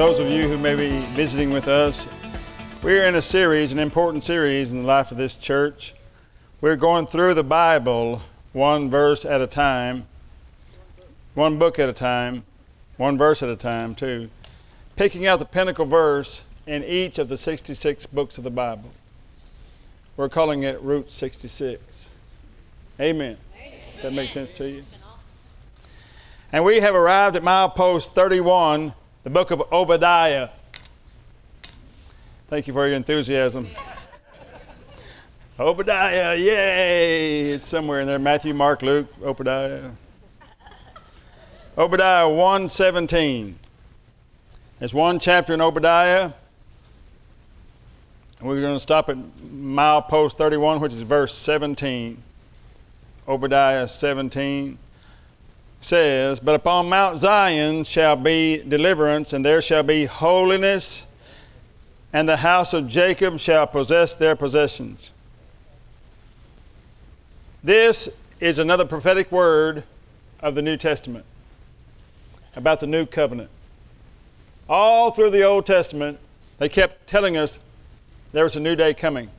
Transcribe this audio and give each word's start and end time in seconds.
Those 0.00 0.18
of 0.18 0.30
you 0.30 0.48
who 0.48 0.56
may 0.56 0.74
be 0.74 0.98
visiting 1.08 1.52
with 1.52 1.68
us, 1.68 2.08
we're 2.82 3.04
in 3.04 3.16
a 3.16 3.20
series, 3.20 3.70
an 3.70 3.78
important 3.78 4.24
series 4.24 4.72
in 4.72 4.80
the 4.80 4.86
life 4.86 5.10
of 5.10 5.18
this 5.18 5.36
church. 5.36 5.94
We're 6.62 6.76
going 6.76 7.06
through 7.06 7.34
the 7.34 7.44
Bible 7.44 8.22
one 8.54 8.88
verse 8.88 9.26
at 9.26 9.42
a 9.42 9.46
time, 9.46 10.06
one 11.34 11.58
book 11.58 11.78
at 11.78 11.90
a 11.90 11.92
time, 11.92 12.44
one 12.96 13.18
verse 13.18 13.42
at 13.42 13.50
a 13.50 13.56
time, 13.56 13.94
too, 13.94 14.30
picking 14.96 15.26
out 15.26 15.38
the 15.38 15.44
pinnacle 15.44 15.84
verse 15.84 16.46
in 16.66 16.82
each 16.82 17.18
of 17.18 17.28
the 17.28 17.36
66 17.36 18.06
books 18.06 18.38
of 18.38 18.44
the 18.44 18.50
Bible. 18.50 18.88
We're 20.16 20.30
calling 20.30 20.62
it 20.62 20.80
Route 20.80 21.12
66. 21.12 22.08
Amen. 22.98 23.36
Amen. 23.54 23.78
That 24.00 24.14
makes 24.14 24.32
sense 24.32 24.50
to 24.52 24.66
you? 24.66 24.82
And 26.52 26.64
we 26.64 26.80
have 26.80 26.94
arrived 26.94 27.36
at 27.36 27.42
milepost 27.42 28.12
31 28.12 28.94
the 29.22 29.30
book 29.30 29.50
of 29.50 29.62
Obadiah. 29.72 30.48
Thank 32.48 32.66
you 32.66 32.72
for 32.72 32.86
your 32.86 32.96
enthusiasm. 32.96 33.66
Obadiah, 35.58 36.36
yay! 36.36 37.50
It's 37.50 37.68
somewhere 37.68 38.00
in 38.00 38.06
there. 38.06 38.18
Matthew, 38.18 38.54
Mark, 38.54 38.80
Luke, 38.80 39.08
Obadiah. 39.22 39.90
Obadiah 41.76 42.28
117. 42.28 43.58
There's 44.78 44.94
one 44.94 45.18
chapter 45.18 45.52
in 45.52 45.60
Obadiah. 45.60 46.32
And 48.38 48.48
we're 48.48 48.62
going 48.62 48.74
to 48.74 48.80
stop 48.80 49.10
at 49.10 49.18
milepost 49.18 50.38
31, 50.38 50.80
which 50.80 50.94
is 50.94 51.02
verse 51.02 51.34
17. 51.34 52.22
Obadiah 53.28 53.86
17 53.86 54.78
says, 55.80 56.40
But 56.40 56.54
upon 56.54 56.88
Mount 56.88 57.18
Zion 57.18 57.84
shall 57.84 58.16
be 58.16 58.58
deliverance, 58.58 59.32
and 59.32 59.44
there 59.44 59.62
shall 59.62 59.82
be 59.82 60.04
holiness, 60.04 61.06
and 62.12 62.28
the 62.28 62.38
house 62.38 62.74
of 62.74 62.86
Jacob 62.88 63.38
shall 63.38 63.66
possess 63.66 64.16
their 64.16 64.36
possessions. 64.36 65.10
This 67.62 68.20
is 68.40 68.58
another 68.58 68.84
prophetic 68.84 69.30
word 69.30 69.84
of 70.40 70.54
the 70.54 70.62
New 70.62 70.76
Testament 70.76 71.24
about 72.56 72.80
the 72.80 72.86
new 72.86 73.06
covenant. 73.06 73.50
All 74.68 75.10
through 75.10 75.30
the 75.30 75.42
Old 75.42 75.66
Testament, 75.66 76.18
they 76.58 76.68
kept 76.68 77.06
telling 77.06 77.36
us 77.36 77.60
there 78.32 78.44
was 78.44 78.56
a 78.56 78.60
new 78.60 78.76
day 78.76 78.94
coming, 78.94 79.30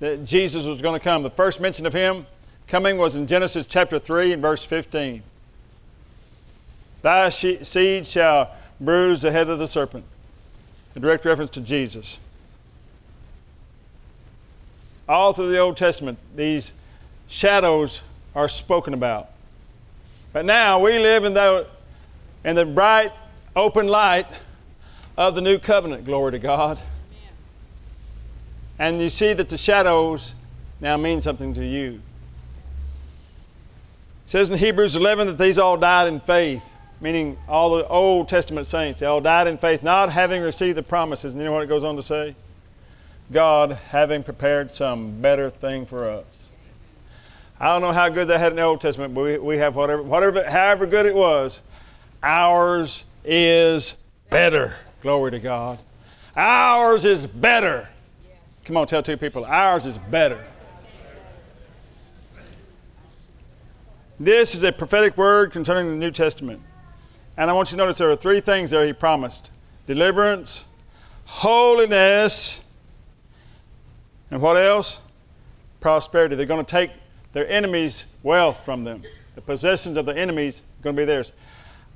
that 0.00 0.24
Jesus 0.24 0.66
was 0.66 0.80
going 0.80 0.98
to 0.98 1.02
come. 1.02 1.22
The 1.22 1.30
first 1.30 1.60
mention 1.60 1.86
of 1.86 1.92
him 1.92 2.26
coming 2.70 2.96
was 2.98 3.16
in 3.16 3.26
Genesis 3.26 3.66
chapter 3.66 3.98
3 3.98 4.32
and 4.32 4.40
verse 4.40 4.64
15. 4.64 5.24
Thy 7.02 7.28
seed 7.28 8.06
shall 8.06 8.54
bruise 8.80 9.22
the 9.22 9.32
head 9.32 9.48
of 9.50 9.58
the 9.58 9.66
serpent. 9.66 10.04
A 10.94 11.00
direct 11.00 11.24
reference 11.24 11.50
to 11.52 11.60
Jesus. 11.60 12.20
All 15.08 15.32
through 15.32 15.50
the 15.50 15.58
Old 15.58 15.76
Testament, 15.76 16.16
these 16.36 16.72
shadows 17.26 18.04
are 18.36 18.46
spoken 18.46 18.94
about. 18.94 19.30
But 20.32 20.44
now 20.44 20.80
we 20.80 21.00
live 21.00 21.24
in 21.24 21.34
the, 21.34 21.66
in 22.44 22.54
the 22.54 22.64
bright, 22.64 23.10
open 23.56 23.88
light 23.88 24.26
of 25.16 25.34
the 25.34 25.40
new 25.40 25.58
covenant. 25.58 26.04
Glory 26.04 26.30
to 26.32 26.38
God. 26.38 26.80
And 28.78 29.00
you 29.00 29.10
see 29.10 29.32
that 29.32 29.48
the 29.48 29.58
shadows 29.58 30.36
now 30.80 30.96
mean 30.96 31.20
something 31.20 31.52
to 31.54 31.66
you. 31.66 32.00
Says 34.30 34.48
in 34.48 34.58
Hebrews 34.58 34.94
11 34.94 35.26
that 35.26 35.38
these 35.38 35.58
all 35.58 35.76
died 35.76 36.06
in 36.06 36.20
faith, 36.20 36.62
meaning 37.00 37.36
all 37.48 37.76
the 37.76 37.84
Old 37.88 38.28
Testament 38.28 38.68
saints. 38.68 39.00
They 39.00 39.06
all 39.06 39.20
died 39.20 39.48
in 39.48 39.58
faith, 39.58 39.82
not 39.82 40.08
having 40.12 40.40
received 40.40 40.78
the 40.78 40.84
promises. 40.84 41.34
And 41.34 41.42
you 41.42 41.46
know 41.46 41.52
what 41.52 41.64
it 41.64 41.66
goes 41.66 41.82
on 41.82 41.96
to 41.96 42.02
say? 42.04 42.36
God 43.32 43.72
having 43.88 44.22
prepared 44.22 44.70
some 44.70 45.20
better 45.20 45.50
thing 45.50 45.84
for 45.84 46.08
us. 46.08 46.48
I 47.58 47.72
don't 47.72 47.82
know 47.82 47.90
how 47.90 48.08
good 48.08 48.28
they 48.28 48.38
had 48.38 48.52
in 48.52 48.56
the 48.56 48.62
Old 48.62 48.80
Testament, 48.80 49.14
but 49.14 49.24
we, 49.24 49.38
we 49.38 49.56
have 49.56 49.74
whatever, 49.74 50.00
whatever, 50.00 50.48
however 50.48 50.86
good 50.86 51.06
it 51.06 51.14
was, 51.16 51.60
ours 52.22 53.02
is 53.24 53.96
better. 54.30 54.76
Glory 55.02 55.32
to 55.32 55.40
God. 55.40 55.80
Ours 56.36 57.04
is 57.04 57.26
better. 57.26 57.88
Come 58.64 58.76
on, 58.76 58.86
tell 58.86 59.02
two 59.02 59.16
people, 59.16 59.44
ours 59.44 59.86
is 59.86 59.98
better. 59.98 60.38
This 64.22 64.54
is 64.54 64.64
a 64.64 64.70
prophetic 64.70 65.16
word 65.16 65.50
concerning 65.50 65.88
the 65.88 65.96
New 65.96 66.10
Testament. 66.10 66.60
And 67.38 67.48
I 67.48 67.54
want 67.54 67.72
you 67.72 67.78
to 67.78 67.82
notice 67.82 67.96
there 67.96 68.10
are 68.10 68.16
three 68.16 68.40
things 68.40 68.68
there 68.68 68.84
he 68.84 68.92
promised 68.92 69.50
deliverance, 69.86 70.66
holiness, 71.24 72.62
and 74.30 74.42
what 74.42 74.58
else? 74.58 75.00
Prosperity. 75.80 76.36
They're 76.36 76.44
going 76.44 76.62
to 76.62 76.70
take 76.70 76.90
their 77.32 77.48
enemies' 77.48 78.04
wealth 78.22 78.62
from 78.62 78.84
them. 78.84 79.00
The 79.36 79.40
possessions 79.40 79.96
of 79.96 80.04
the 80.04 80.14
enemies 80.14 80.64
are 80.80 80.84
going 80.84 80.96
to 80.96 81.00
be 81.00 81.06
theirs. 81.06 81.32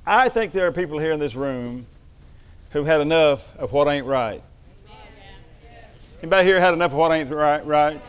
I 0.03 0.27
think 0.27 0.51
there 0.51 0.65
are 0.65 0.71
people 0.71 0.97
here 0.97 1.11
in 1.11 1.19
this 1.19 1.35
room 1.35 1.85
who've 2.71 2.87
had 2.87 3.01
enough 3.01 3.55
of 3.57 3.71
what 3.71 3.87
ain't 3.87 4.07
right. 4.07 4.41
Anybody 6.23 6.47
here 6.47 6.59
had 6.59 6.73
enough 6.73 6.91
of 6.91 6.97
what 6.97 7.11
ain't 7.11 7.29
right? 7.29 7.63
right? 7.63 8.01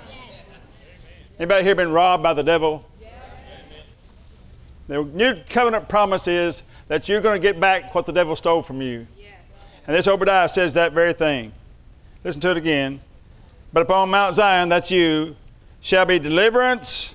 Anybody 1.39 1.65
here 1.65 1.75
been 1.75 1.93
robbed 1.93 2.23
by 2.23 2.33
the 2.33 2.43
devil? 2.43 2.83
The 4.89 5.03
new 5.03 5.37
covenant 5.49 5.89
promise 5.89 6.29
is 6.29 6.63
that 6.89 7.09
you're 7.09 7.21
going 7.21 7.41
to 7.41 7.47
get 7.47 7.59
back 7.59 7.95
what 7.95 8.07
the 8.07 8.13
devil 8.13 8.37
stole 8.37 8.63
from 8.63 8.81
you. 8.81 9.07
And 9.87 9.95
this 9.95 10.09
Obadiah 10.09 10.49
says 10.49 10.75
that 10.75 10.93
very 10.93 11.13
thing. 11.13 11.53
Listen 12.25 12.41
to 12.41 12.51
it 12.51 12.57
again. 12.57 13.01
But 13.73 13.83
upon 13.83 14.11
Mount 14.11 14.35
Zion, 14.35 14.69
that's 14.69 14.91
you, 14.91 15.37
shall 15.81 16.07
be 16.07 16.19
deliverance, 16.19 17.15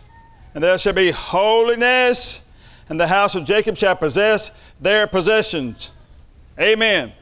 and 0.54 0.64
there 0.64 0.78
shall 0.78 0.94
be 0.94 1.12
holiness, 1.12 2.50
and 2.88 3.00
the 3.00 3.08
house 3.08 3.36
of 3.36 3.46
Jacob 3.46 3.76
shall 3.76 3.96
possess 3.96 4.58
their 4.80 5.08
possessions. 5.08 5.92
Amen. 6.60 6.78
Amen. 6.78 7.14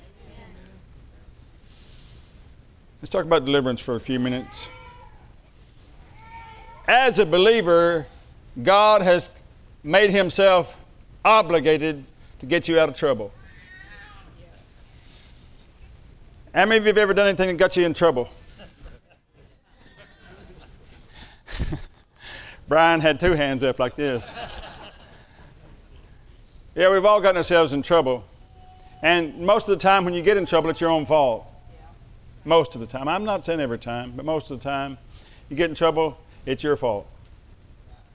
Let's 3.02 3.10
talk 3.10 3.26
about 3.26 3.46
deliverance 3.46 3.82
for 3.82 3.96
a 3.96 4.00
few 4.00 4.20
minutes. 4.20 4.70
As 6.88 7.20
a 7.20 7.26
believer, 7.26 8.08
God 8.62 9.02
has 9.02 9.30
made 9.84 10.12
himself 10.12 10.80
obligated 11.24 12.04
to 12.40 12.46
get 12.46 12.68
you 12.68 12.80
out 12.80 12.90
of 12.90 12.98
trouble. 12.98 13.32
How 16.54 16.66
many 16.66 16.78
of 16.78 16.84
you 16.84 16.90
have 16.90 16.98
ever 16.98 17.14
done 17.14 17.28
anything 17.28 17.50
that 17.50 17.58
got 17.58 17.78
you 17.78 17.86
in 17.86 17.94
trouble? 17.94 18.28
Brian 22.68 23.00
had 23.00 23.20
two 23.20 23.34
hands 23.34 23.64
up 23.64 23.80
like 23.80 23.96
this. 23.96 24.34
Yeah, 26.76 26.92
we've 26.92 27.06
all 27.06 27.22
gotten 27.22 27.38
ourselves 27.38 27.74
in 27.74 27.82
trouble. 27.82 28.26
And 29.02 29.40
most 29.40 29.70
of 29.70 29.78
the 29.78 29.82
time, 29.82 30.06
when 30.06 30.14
you 30.14 30.22
get 30.22 30.38
in 30.38 30.46
trouble, 30.46 30.70
it's 30.70 30.82
your 30.82 30.90
own 30.90 31.06
fault. 31.06 31.46
Most 32.46 32.74
of 32.76 32.82
the 32.82 32.88
time. 32.88 33.08
I'm 33.08 33.24
not 33.24 33.44
saying 33.44 33.60
every 33.60 33.80
time, 33.80 34.14
but 34.16 34.26
most 34.26 34.50
of 34.50 34.60
the 34.60 34.64
time, 34.64 34.98
you 35.50 35.56
get 35.56 35.70
in 35.70 35.76
trouble, 35.76 36.18
it's 36.46 36.64
your 36.64 36.76
fault. 36.76 37.08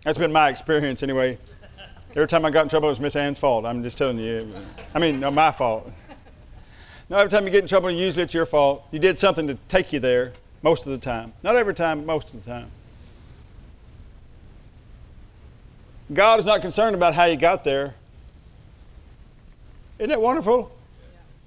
That's 0.03 0.19
been 0.19 0.33
my 0.33 0.49
experience 0.49 1.03
anyway. 1.03 1.39
Every 2.17 2.29
time 2.29 2.45
I 2.45 2.51
got 2.51 2.63
in 2.63 2.69
trouble, 2.69 2.89
it 2.89 2.93
was 2.93 3.01
Miss 3.01 3.17
Ann's 3.17 3.39
fault. 3.39 3.67
I'm 3.67 3.83
just 3.83 3.99
telling 3.99 4.19
you. 4.19 4.55
I 4.95 5.01
mean, 5.01 5.19
no, 5.19 5.33
my 5.33 5.51
fault. 5.51 5.91
No, 7.11 7.19
every 7.19 7.31
time 7.31 7.45
you 7.45 7.51
get 7.51 7.63
in 7.63 7.69
trouble, 7.69 7.91
usually 7.91 8.23
it's 8.23 8.33
your 8.33 8.47
fault. 8.47 8.87
You 8.93 9.01
did 9.01 9.19
something 9.19 9.49
to 9.49 9.57
take 9.69 9.93
you 9.93 9.99
there 9.99 10.33
most 10.63 10.87
of 10.87 10.93
the 10.93 10.99
time. 10.99 11.33
Not 11.43 11.57
every 11.57 11.75
time, 11.75 12.01
but 12.01 12.07
most 12.07 12.33
of 12.33 12.43
the 12.43 12.49
time. 12.49 12.71
God 16.13 16.39
is 16.39 16.47
not 16.47 16.63
concerned 16.63 16.95
about 16.95 17.15
how 17.15 17.25
you 17.25 17.37
got 17.37 17.65
there. 17.65 17.95
Isn't 19.99 20.11
that 20.11 20.21
wonderful? 20.21 20.71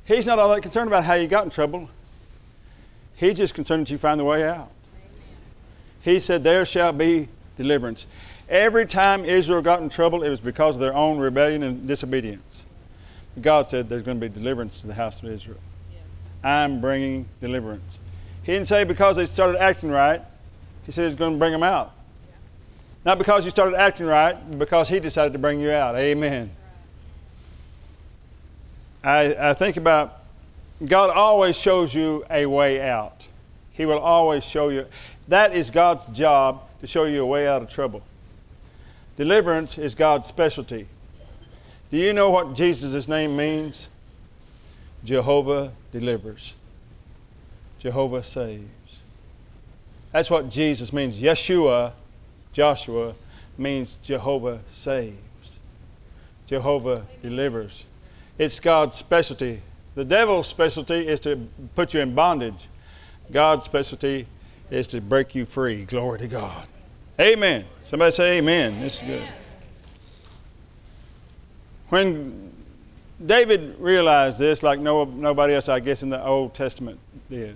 He's 0.05 0.25
not 0.25 0.37
all 0.37 0.53
that 0.53 0.61
concerned 0.61 0.87
about 0.87 1.03
how 1.03 1.13
you 1.13 1.27
got 1.27 1.45
in 1.45 1.49
trouble. 1.49 1.89
He's 3.15 3.37
just 3.37 3.53
concerned 3.53 3.87
that 3.87 3.91
you 3.91 3.97
find 3.97 4.19
the 4.19 4.23
way 4.25 4.47
out. 4.47 4.69
He 6.01 6.19
said, 6.19 6.43
There 6.43 6.65
shall 6.65 6.93
be 6.93 7.29
deliverance. 7.57 8.05
Every 8.49 8.85
time 8.85 9.25
Israel 9.25 9.61
got 9.61 9.81
in 9.81 9.89
trouble, 9.89 10.23
it 10.23 10.29
was 10.29 10.39
because 10.39 10.75
of 10.75 10.81
their 10.81 10.93
own 10.93 11.19
rebellion 11.19 11.63
and 11.63 11.87
disobedience. 11.87 12.65
God 13.41 13.67
said 13.67 13.89
there's 13.89 14.03
going 14.03 14.19
to 14.19 14.29
be 14.29 14.33
deliverance 14.33 14.81
to 14.81 14.87
the 14.87 14.93
house 14.93 15.21
of 15.21 15.29
Israel. 15.29 15.59
I'm 16.43 16.79
bringing 16.79 17.27
deliverance. 17.41 17.99
He 18.43 18.53
didn't 18.53 18.67
say 18.67 18.85
because 18.85 19.17
they 19.17 19.25
started 19.25 19.61
acting 19.61 19.89
right. 19.89 20.21
He 20.85 20.91
said 20.91 21.03
he's 21.03 21.15
going 21.15 21.33
to 21.33 21.37
bring 21.37 21.51
them 21.51 21.63
out. 21.63 21.93
Not 23.03 23.17
because 23.17 23.43
you 23.43 23.51
started 23.51 23.77
acting 23.77 24.05
right, 24.05 24.35
but 24.51 24.59
because 24.59 24.87
he 24.89 24.99
decided 24.99 25.33
to 25.33 25.39
bring 25.39 25.59
you 25.59 25.71
out. 25.71 25.97
Amen. 25.97 26.49
I, 29.03 29.49
I 29.49 29.53
think 29.53 29.77
about 29.77 30.21
God 30.85 31.09
always 31.09 31.57
shows 31.57 31.93
you 31.93 32.25
a 32.29 32.45
way 32.45 32.81
out. 32.81 33.27
He 33.71 33.85
will 33.85 33.99
always 33.99 34.43
show 34.43 34.69
you. 34.69 34.85
That 35.27 35.53
is 35.53 35.69
God's 35.69 36.07
job 36.07 36.63
to 36.81 36.87
show 36.87 37.03
you 37.03 37.23
a 37.23 37.25
way 37.25 37.47
out 37.47 37.61
of 37.61 37.69
trouble. 37.69 38.01
Deliverance 39.17 39.77
is 39.77 39.95
God's 39.95 40.27
specialty. 40.27 40.87
Do 41.91 41.97
you 41.97 42.13
know 42.13 42.29
what 42.29 42.53
Jesus' 42.53 43.07
name 43.07 43.35
means? 43.35 43.89
Jehovah 45.03 45.73
delivers. 45.91 46.53
Jehovah 47.79 48.23
saves. 48.23 48.63
That's 50.11 50.29
what 50.29 50.49
Jesus 50.49 50.93
means. 50.93 51.21
Yeshua, 51.21 51.93
Joshua, 52.53 53.13
means 53.57 53.97
Jehovah 54.03 54.59
saves. 54.67 55.17
Jehovah 56.45 57.05
delivers. 57.21 57.85
It's 58.37 58.59
God's 58.59 58.95
specialty. 58.95 59.61
The 59.95 60.05
devil's 60.05 60.47
specialty 60.47 61.07
is 61.07 61.19
to 61.21 61.47
put 61.75 61.93
you 61.93 62.01
in 62.01 62.13
bondage. 62.13 62.67
God's 63.31 63.65
specialty 63.65 64.27
is 64.69 64.87
to 64.87 65.01
break 65.01 65.33
you 65.33 65.45
free. 65.45 65.85
Glory 65.85 66.19
to 66.19 66.27
God. 66.27 66.67
Amen. 67.19 67.65
Somebody 67.83 68.11
say 68.11 68.37
amen. 68.37 68.79
This 68.79 69.01
is 69.01 69.07
good. 69.07 69.23
When 71.89 72.53
David 73.25 73.75
realized 73.79 74.37
this, 74.37 74.61
like 74.61 74.79
no, 74.79 75.05
nobody 75.05 75.55
else, 75.55 75.67
I 75.67 75.79
guess, 75.79 76.03
in 76.03 76.09
the 76.09 76.23
Old 76.23 76.53
Testament 76.53 76.99
did, 77.29 77.55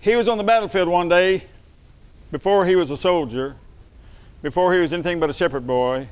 he 0.00 0.16
was 0.16 0.28
on 0.28 0.36
the 0.36 0.44
battlefield 0.44 0.88
one 0.88 1.08
day 1.08 1.44
before 2.30 2.66
he 2.66 2.76
was 2.76 2.90
a 2.90 2.96
soldier, 2.96 3.56
before 4.42 4.74
he 4.74 4.80
was 4.80 4.92
anything 4.92 5.18
but 5.18 5.30
a 5.30 5.32
shepherd 5.32 5.66
boy. 5.66 6.06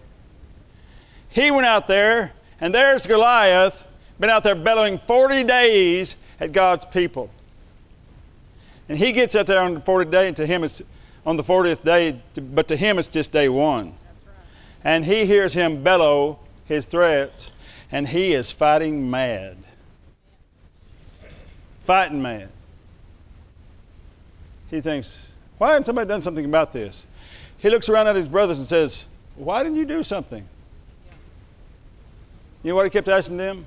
He 1.29 1.51
went 1.51 1.67
out 1.67 1.89
there, 1.89 2.33
and 2.61 2.75
there's 2.75 3.07
Goliath, 3.07 3.85
been 4.19 4.31
out 4.31 4.43
there 4.43 4.55
bellowing 4.55 4.99
40 4.99 5.45
days 5.45 6.17
at 6.41 6.53
God's 6.53 6.87
people. 6.87 7.31
And 8.89 8.97
he 8.97 9.13
gets 9.13 9.37
out 9.37 9.47
there 9.47 9.61
on 9.61 9.75
the 9.75 9.81
40th 9.81 10.11
day, 10.11 10.29
and 10.29 10.37
to 10.39 10.47
him 10.47 10.65
it's 10.65 10.81
on 11.29 11.37
the 11.37 11.43
40th 11.43 11.85
day, 11.85 12.19
but 12.41 12.69
to 12.69 12.75
him 12.75 12.99
it's 12.99 13.07
just 13.07 13.33
day 13.33 13.51
one. 13.51 13.89
Right. 13.89 13.95
And 14.83 15.05
he 15.05 15.27
hears 15.27 15.53
him 15.53 15.83
bellow 15.83 16.39
his 16.65 16.87
threats, 16.87 17.53
and 17.93 18.09
he 18.09 18.33
is 18.33 18.51
fighting 18.51 19.11
mad. 19.11 19.59
Fighting 21.85 22.23
mad. 22.23 22.49
He 24.71 24.81
thinks, 24.81 25.31
why 25.59 25.69
hasn't 25.69 25.85
somebody 25.85 26.09
done 26.09 26.23
something 26.23 26.47
about 26.47 26.73
this? 26.73 27.05
He 27.59 27.69
looks 27.69 27.91
around 27.91 28.07
at 28.07 28.17
his 28.17 28.29
brothers 28.29 28.57
and 28.57 28.67
says, 28.67 29.05
Why 29.37 29.63
didn't 29.63 29.77
you 29.77 29.85
do 29.85 30.03
something? 30.03 30.49
You 32.63 32.71
know 32.71 32.77
what 32.77 32.85
he 32.85 32.91
kept 32.91 33.09
asking 33.09 33.37
them? 33.37 33.67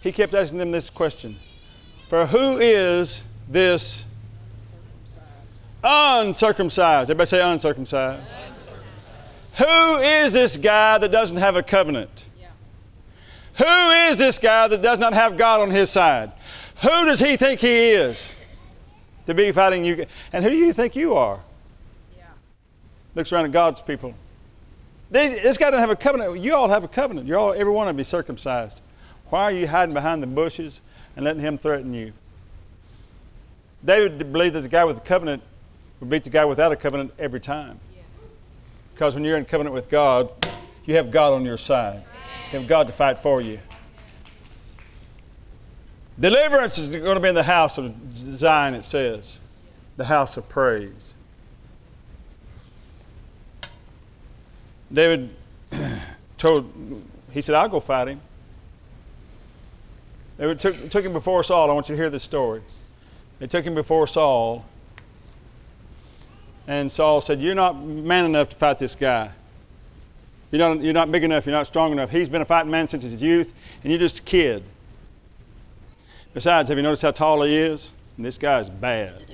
He 0.00 0.10
kept 0.10 0.32
asking 0.32 0.58
them 0.58 0.70
this 0.70 0.88
question 0.88 1.36
For 2.08 2.24
who 2.24 2.56
is 2.56 3.24
this 3.46 4.06
uncircumcised? 5.86 7.10
Everybody 7.10 7.28
say 7.28 7.42
uncircumcised. 7.42 8.32
Who 9.58 9.98
is 9.98 10.32
this 10.32 10.56
guy 10.56 10.98
that 10.98 11.10
doesn't 11.10 11.36
have 11.36 11.56
a 11.56 11.62
covenant? 11.62 12.28
Who 13.58 13.64
is 13.64 14.18
this 14.18 14.38
guy 14.38 14.68
that 14.68 14.82
does 14.82 14.98
not 14.98 15.14
have 15.14 15.38
God 15.38 15.62
on 15.62 15.70
his 15.70 15.88
side? 15.90 16.32
Who 16.82 17.06
does 17.06 17.20
he 17.20 17.36
think 17.36 17.60
he 17.60 17.90
is 17.90 18.34
to 19.26 19.32
be 19.32 19.50
fighting 19.52 19.82
you? 19.84 20.04
And 20.32 20.44
who 20.44 20.50
do 20.50 20.56
you 20.56 20.74
think 20.74 20.94
you 20.94 21.14
are? 21.14 21.40
Yeah. 22.16 22.24
Looks 23.14 23.32
around 23.32 23.46
at 23.46 23.52
God's 23.52 23.80
people. 23.80 24.14
This 25.10 25.56
guy 25.56 25.70
doesn't 25.70 25.80
have 25.80 25.90
a 25.90 25.96
covenant. 25.96 26.40
You 26.40 26.54
all 26.54 26.68
have 26.68 26.84
a 26.84 26.88
covenant. 26.88 27.26
You're 27.26 27.38
all, 27.38 27.54
every 27.54 27.72
one 27.72 27.88
of 27.88 27.96
you 27.96 28.04
circumcised. 28.04 28.82
Why 29.30 29.44
are 29.44 29.52
you 29.52 29.66
hiding 29.66 29.94
behind 29.94 30.22
the 30.22 30.26
bushes 30.26 30.82
and 31.14 31.24
letting 31.24 31.40
him 31.40 31.56
threaten 31.56 31.94
you? 31.94 32.12
David 33.82 34.32
believed 34.32 34.56
that 34.56 34.62
the 34.62 34.68
guy 34.68 34.84
with 34.84 34.96
the 34.96 35.02
covenant 35.02 35.42
would 36.00 36.10
beat 36.10 36.24
the 36.24 36.30
guy 36.30 36.44
without 36.44 36.72
a 36.72 36.76
covenant 36.76 37.12
every 37.18 37.40
time. 37.40 37.80
Because 38.94 39.14
when 39.14 39.24
you're 39.24 39.36
in 39.36 39.44
covenant 39.44 39.74
with 39.74 39.88
God, 39.90 40.32
you 40.84 40.96
have 40.96 41.10
God 41.10 41.34
on 41.34 41.44
your 41.44 41.58
side. 41.58 42.02
You 42.52 42.60
have 42.60 42.68
God 42.68 42.86
to 42.86 42.92
fight 42.92 43.18
for 43.18 43.40
you. 43.40 43.60
Deliverance 46.18 46.78
is 46.78 46.94
going 46.94 47.14
to 47.14 47.20
be 47.20 47.28
in 47.28 47.34
the 47.34 47.42
house 47.42 47.76
of 47.76 47.94
Zion, 48.16 48.74
it 48.74 48.84
says. 48.84 49.40
The 49.96 50.04
house 50.04 50.36
of 50.36 50.48
praise. 50.48 50.92
David 54.92 55.30
told, 56.38 56.72
he 57.32 57.42
said, 57.42 57.54
I'll 57.54 57.68
go 57.68 57.80
fight 57.80 58.08
him. 58.08 58.20
They 60.38 60.54
took, 60.54 60.90
took 60.90 61.04
him 61.04 61.12
before 61.12 61.42
Saul. 61.42 61.70
I 61.70 61.74
want 61.74 61.88
you 61.88 61.96
to 61.96 62.00
hear 62.00 62.10
this 62.10 62.22
story. 62.22 62.62
They 63.38 63.46
took 63.46 63.64
him 63.64 63.74
before 63.74 64.06
Saul, 64.06 64.64
and 66.66 66.90
Saul 66.90 67.20
said, 67.20 67.40
You're 67.40 67.54
not 67.54 67.80
man 67.82 68.24
enough 68.24 68.48
to 68.50 68.56
fight 68.56 68.78
this 68.78 68.94
guy. 68.94 69.30
You're 70.50 70.58
not, 70.58 70.80
you're 70.80 70.94
not 70.94 71.10
big 71.10 71.24
enough, 71.24 71.46
you're 71.46 71.54
not 71.54 71.66
strong 71.66 71.92
enough. 71.92 72.10
He's 72.10 72.28
been 72.28 72.42
a 72.42 72.46
fighting 72.46 72.70
man 72.70 72.88
since 72.88 73.02
his 73.02 73.22
youth, 73.22 73.52
and 73.82 73.92
you're 73.92 74.00
just 74.00 74.20
a 74.20 74.22
kid. 74.22 74.62
Besides, 76.34 76.68
have 76.68 76.78
you 76.78 76.82
noticed 76.82 77.02
how 77.02 77.10
tall 77.10 77.42
he 77.42 77.56
is? 77.56 77.92
And 78.16 78.24
this 78.24 78.38
guy's 78.38 78.68
bad. 78.68 79.24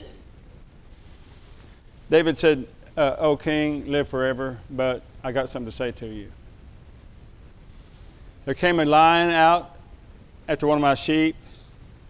David 2.11 2.39
said, 2.39 2.67
uh, 2.97 3.17
O 3.19 3.37
king, 3.37 3.87
live 3.87 4.09
forever, 4.09 4.59
but 4.71 5.03
I 5.25 5.33
got 5.33 5.49
something 5.49 5.71
to 5.71 5.77
say 5.77 5.93
to 5.93 6.07
you. 6.07 6.31
There 8.45 8.55
came 8.55 8.81
a 8.81 8.85
lion 8.85 9.31
out 9.31 9.77
after 10.49 10.67
one 10.67 10.79
of 10.79 10.83
my 10.83 10.95
sheep 10.95 11.37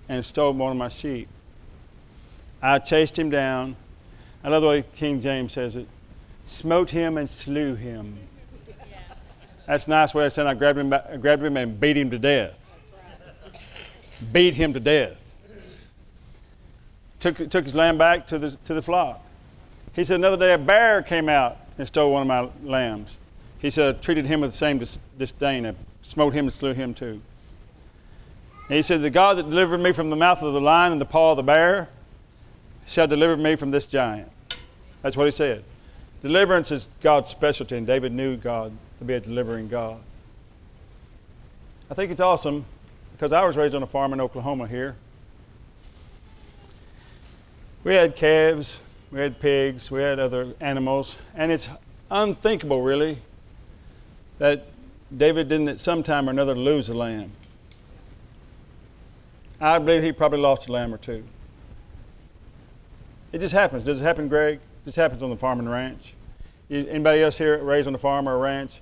and 0.09 0.25
stole 0.25 0.53
one 0.53 0.73
of 0.73 0.79
my 0.79 0.89
sheep. 0.89 1.29
I 2.61 2.79
chased 2.79 3.19
him 3.19 3.31
down. 3.31 3.77
I 4.45 4.49
love 4.49 4.63
the 4.63 4.69
way 4.69 4.85
King 4.95 5.21
James 5.21 5.53
says 5.53 5.77
it 5.77 5.87
smote 6.45 6.91
him 6.91 7.17
and 7.17 7.29
slew 7.29 7.75
him. 7.75 8.17
That's 9.67 9.87
a 9.87 9.91
nice 9.91 10.13
way 10.13 10.27
of 10.27 10.33
saying 10.33 10.49
I 10.49 10.55
grabbed 10.55 10.79
him, 10.79 10.91
grabbed 11.21 11.43
him 11.43 11.57
and 11.57 11.79
beat 11.79 11.97
him 11.97 12.11
to 12.11 12.19
death. 12.19 12.59
Beat 14.33 14.55
him 14.55 14.73
to 14.73 14.81
death. 14.81 15.21
Took, 17.21 17.49
took 17.49 17.65
his 17.65 17.75
lamb 17.75 17.97
back 17.97 18.27
to 18.27 18.39
the, 18.39 18.51
to 18.65 18.75
the 18.75 18.83
flock. 18.83 19.25
He 19.95 20.03
said, 20.03 20.17
Another 20.17 20.37
day 20.37 20.55
a 20.55 20.59
bear 20.59 21.03
came 21.03 21.29
out 21.29 21.59
and 21.79 21.87
stole 21.87 22.11
one 22.11 22.23
of 22.23 22.29
my 22.29 22.49
lambs. 22.69 23.19
He 23.61 23.71
said, 23.71 23.95
I 23.95 23.99
treated 24.01 24.27
him 24.27 24.41
with 24.41 24.51
the 24.51 24.57
same 24.57 24.83
disdain. 25.17 25.67
I 25.67 25.75
smote 26.03 26.33
him 26.33 26.47
and 26.47 26.53
slew 26.53 26.75
him 26.75 26.95
too. 26.95 27.21
And 28.69 28.77
he 28.77 28.83
said, 28.83 29.03
The 29.03 29.11
God 29.11 29.39
that 29.39 29.49
delivered 29.49 29.79
me 29.79 29.93
from 29.93 30.11
the 30.11 30.17
mouth 30.17 30.43
of 30.43 30.53
the 30.53 30.61
lion 30.61 30.91
and 30.91 31.01
the 31.01 31.07
paw 31.07 31.31
of 31.33 31.37
the 31.37 31.45
bear 31.45 31.89
shall 32.87 33.07
deliver 33.07 33.37
me 33.37 33.55
from 33.55 33.71
this 33.71 33.87
giant. 33.87 34.32
That's 35.03 35.17
what 35.17 35.25
he 35.25 35.31
said. 35.31 35.65
Deliverance 36.23 36.71
is 36.71 36.89
God's 37.01 37.29
specialty, 37.29 37.77
and 37.77 37.87
David 37.87 38.13
knew 38.13 38.37
God 38.37 38.73
to 38.99 39.05
be 39.05 39.15
a 39.15 39.21
delivering 39.21 39.69
God. 39.69 40.01
I 41.91 41.95
think 41.95 42.13
it's 42.13 42.21
awesome 42.21 42.65
because 43.13 43.33
I 43.33 43.45
was 43.45 43.57
raised 43.57 43.75
on 43.75 43.83
a 43.83 43.87
farm 43.87 44.13
in 44.13 44.21
Oklahoma 44.21 44.67
here. 44.67 44.97
We 47.85 47.95
had 47.95 48.15
calves, 48.15 48.79
we 49.11 49.19
had 49.19 49.41
pigs, 49.41 49.91
we 49.91 50.01
had 50.01 50.21
other 50.21 50.55
animals, 50.61 51.19
and 51.35 51.51
it's 51.51 51.69
unthinkable, 52.11 52.83
really, 52.83 53.19
that 54.39 54.67
David 55.15 55.49
didn't 55.49 55.69
at 55.69 55.81
some 55.81 56.05
time 56.05 56.29
or 56.29 56.31
another 56.31 56.55
lose 56.55 56.89
a 56.89 56.95
lamb. 56.95 57.33
I 59.61 59.79
believe 59.81 60.03
he 60.03 60.13
probably 60.13 60.39
lost 60.39 60.69
a 60.69 60.73
lamb 60.73 60.95
or 60.95 60.99
two. 60.99 61.25
It 63.33 63.41
just 63.41 63.55
happens. 63.55 63.83
Does 63.85 64.01
it 64.01 64.05
happen, 64.05 64.29
Greg? 64.29 64.61
Just 64.85 64.97
happens 64.97 65.23
on 65.23 65.31
the 65.31 65.37
farm 65.37 65.59
and 65.59 65.71
ranch. 65.71 66.15
Anybody 66.71 67.23
else 67.23 67.39
here 67.39 67.63
raised 67.63 67.87
on 67.87 67.95
a 67.95 67.99
farm 67.99 68.29
or 68.29 68.35
a 68.35 68.39
ranch? 68.39 68.81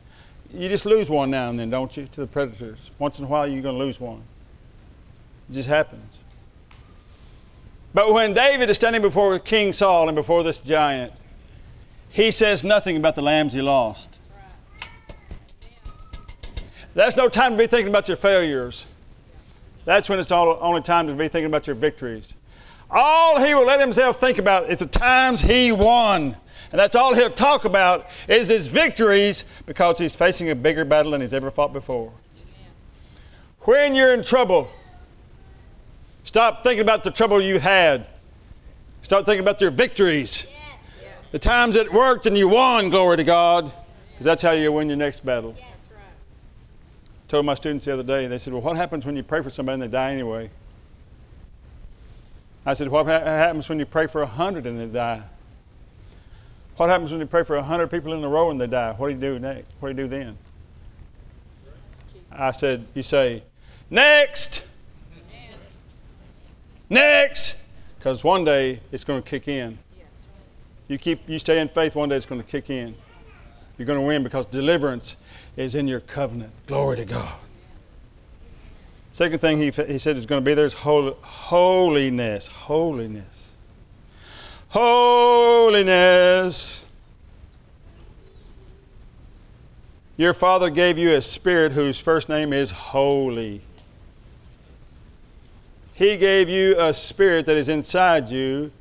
You 0.53 0.69
just 0.69 0.87
lose 0.87 1.11
one 1.11 1.31
now 1.31 1.51
and 1.51 1.59
then, 1.59 1.71
don't 1.71 1.97
you, 1.97 2.07
to 2.07 2.21
the 2.21 2.27
predators? 2.27 2.91
Once 2.99 3.19
in 3.19 3.25
a 3.25 3.29
while, 3.29 3.47
you're 3.47 3.63
going 3.63 3.75
to 3.75 3.79
lose 3.79 4.01
one. 4.01 4.23
It 5.49 5.55
just 5.55 5.69
happens. 5.69 6.25
But 7.93 8.13
when 8.13 8.33
David 8.33 8.71
is 8.71 8.77
standing 8.77 9.03
before 9.03 9.39
King 9.39 9.73
Saul 9.73 10.09
and 10.09 10.15
before 10.15 10.43
this 10.43 10.59
giant, 10.59 11.13
he 12.09 12.31
says 12.31 12.65
nothing 12.65 12.97
about 12.97 13.15
the 13.15 13.23
lambs 13.23 13.53
he 13.53 13.63
lost. 13.63 14.19
That's 16.95 17.17
no 17.17 17.29
time 17.29 17.53
to 17.53 17.59
be 17.59 17.67
thinking 17.67 17.89
about 17.89 18.09
your 18.09 18.17
failures. 18.17 18.87
That's 19.85 20.09
when 20.09 20.19
it's 20.19 20.31
all, 20.31 20.59
only 20.61 20.83
time 20.83 21.07
to 21.07 21.15
be 21.15 21.29
thinking 21.29 21.47
about 21.47 21.67
your 21.67 21.77
victories. 21.77 22.35
All 22.91 23.45
he 23.45 23.55
will 23.55 23.67
let 23.67 23.81
himself 23.81 24.19
think 24.19 24.39
about 24.39 24.69
is 24.71 24.81
the 24.81 24.87
times 24.87 25.41
he 25.41 25.73
won. 25.73 26.37
And 26.73 26.79
that's 26.79 26.95
all 26.95 27.15
he'll 27.15 27.31
talk 27.31 27.65
about 27.65 28.07
is 28.29 28.49
his 28.49 28.69
victories 28.69 29.45
because 29.67 29.99
he's 29.99 30.15
facing 30.15 30.51
a 30.51 30.55
bigger 30.55 30.85
battle 30.85 31.13
than 31.13 31.21
he's 31.21 31.35
ever 31.35 31.51
fought 31.51 31.73
before. 31.73 32.13
When 33.61 33.95
you're 33.95 34.15
in 34.15 34.23
trouble, 34.23 34.71
Stop 36.25 36.63
thinking 36.63 36.83
about 36.83 37.03
the 37.03 37.11
trouble 37.11 37.41
you 37.41 37.59
had. 37.59 38.07
Start 39.03 39.27
thinking 39.27 39.41
about 39.43 39.61
your 39.61 39.73
victories. 39.73 40.47
The 41.33 41.39
times 41.39 41.77
it 41.77 41.93
worked 41.93 42.27
and 42.27 42.39
you 42.39 42.49
won, 42.49 42.91
glory 42.91 43.17
to 43.17 43.25
God. 43.25 43.73
Because 44.13 44.27
that's 44.27 44.43
how 44.43 44.53
you 44.53 44.73
win 44.73 44.89
your 44.89 44.97
next 44.97 45.25
battle. 45.25 45.53
Right. 45.53 45.65
told 47.27 47.47
my 47.47 47.55
students 47.55 47.87
the 47.87 47.95
other 47.95 48.03
day, 48.03 48.27
they 48.27 48.39
said, 48.39 48.53
Well, 48.53 48.63
what 48.63 48.77
happens 48.77 49.07
when 49.07 49.17
you 49.17 49.23
pray 49.23 49.43
for 49.43 49.51
somebody 49.51 49.75
and 49.75 49.83
they 49.83 49.89
die 49.89 50.13
anyway? 50.13 50.51
I 52.67 52.75
said, 52.75 52.89
What 52.89 53.07
ha- 53.07 53.25
happens 53.25 53.69
when 53.69 53.79
you 53.79 53.87
pray 53.87 54.07
for 54.07 54.23
a 54.23 54.27
hundred 54.27 54.67
and 54.67 54.79
they 54.79 54.87
die? 54.87 55.23
What 56.77 56.89
happens 56.89 57.11
when 57.11 57.21
you 57.21 57.27
pray 57.27 57.45
for 57.45 57.57
a 57.57 57.63
hundred 57.63 57.91
people 57.91 58.13
in 58.15 58.25
a 58.25 58.29
row 58.29 58.51
and 58.51 58.61
they 58.61 58.67
die? 58.67 58.93
What 58.93 59.09
do 59.09 59.15
you 59.15 59.21
do 59.21 59.39
next? 59.39 59.71
What 59.81 59.95
do 59.95 60.03
you 60.03 60.09
do 60.09 60.17
then? 60.17 60.39
I 62.33 62.53
said, 62.53 62.87
You 62.95 63.03
say, 63.03 63.43
Next! 63.91 64.67
Next! 66.89 67.63
Because 67.99 68.25
one 68.25 68.45
day 68.45 68.81
it's 68.91 69.05
going 69.05 69.23
to 69.23 69.29
kick 69.29 69.47
in. 69.47 69.79
You 70.89 70.99
keep 70.99 71.29
you 71.29 71.39
stay 71.39 71.61
in 71.61 71.69
faith, 71.69 71.95
one 71.95 72.09
day 72.09 72.17
it's 72.17 72.27
going 72.27 72.41
to 72.41 72.47
kick 72.47 72.71
in. 72.71 72.97
You're 73.79 73.87
going 73.87 74.01
to 74.01 74.07
win 74.07 74.23
because 74.23 74.47
deliverance 74.47 75.17
is 75.57 75.75
in 75.75 75.87
your 75.87 76.01
covenant. 76.01 76.53
Glory 76.67 76.97
to 76.97 77.05
God. 77.05 77.39
Second 79.21 79.39
thing 79.41 79.59
he, 79.59 79.71
he 79.71 79.99
said 79.99 80.17
is 80.17 80.25
going 80.25 80.41
to 80.41 80.45
be 80.47 80.55
there 80.55 80.65
is 80.65 80.73
hol- 80.73 81.15
holiness. 81.21 82.47
Holiness. 82.47 83.53
Holiness. 84.71 86.07
Your 90.17 90.33
Father 90.33 90.71
gave 90.71 90.97
you 90.97 91.13
a 91.13 91.21
spirit 91.21 91.73
whose 91.73 91.99
first 91.99 92.31
name 92.31 92.55
is 92.55 92.71
holy. 92.71 93.61
He 95.93 96.17
gave 96.17 96.49
you 96.49 96.77
a 96.79 96.95
spirit 96.95 97.45
that 97.45 97.59
is 97.59 97.69
inside 97.69 98.31
you 98.31 98.73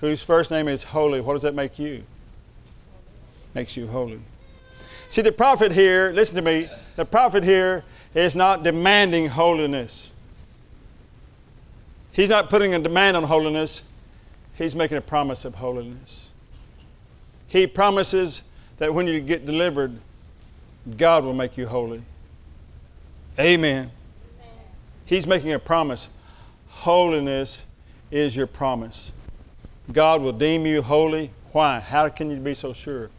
whose 0.00 0.22
first 0.22 0.52
name 0.52 0.68
is 0.68 0.84
holy. 0.84 1.20
What 1.20 1.32
does 1.32 1.42
that 1.42 1.56
make 1.56 1.76
you? 1.76 2.04
Makes 3.52 3.76
you 3.76 3.88
holy. 3.88 4.20
See, 4.62 5.22
the 5.22 5.32
prophet 5.32 5.72
here, 5.72 6.12
listen 6.14 6.36
to 6.36 6.42
me, 6.42 6.68
the 6.94 7.04
prophet 7.04 7.42
here 7.42 7.82
is 8.14 8.34
not 8.34 8.62
demanding 8.62 9.28
holiness. 9.28 10.10
He's 12.12 12.30
not 12.30 12.50
putting 12.50 12.74
a 12.74 12.78
demand 12.78 13.16
on 13.16 13.22
holiness, 13.22 13.84
he's 14.56 14.74
making 14.74 14.96
a 14.96 15.00
promise 15.00 15.44
of 15.44 15.54
holiness. 15.54 16.30
He 17.46 17.66
promises 17.66 18.42
that 18.78 18.92
when 18.92 19.06
you 19.06 19.20
get 19.20 19.46
delivered, 19.46 19.98
God 20.96 21.24
will 21.24 21.34
make 21.34 21.56
you 21.56 21.66
holy. 21.66 22.02
Amen. 23.38 23.90
He's 25.04 25.26
making 25.26 25.52
a 25.52 25.58
promise. 25.58 26.08
Holiness 26.68 27.64
is 28.10 28.36
your 28.36 28.46
promise. 28.46 29.12
God 29.92 30.22
will 30.22 30.32
deem 30.32 30.66
you 30.66 30.82
holy. 30.82 31.30
Why? 31.52 31.80
How 31.80 32.08
can 32.08 32.30
you 32.30 32.36
be 32.36 32.54
so 32.54 32.72
sure? 32.72 33.10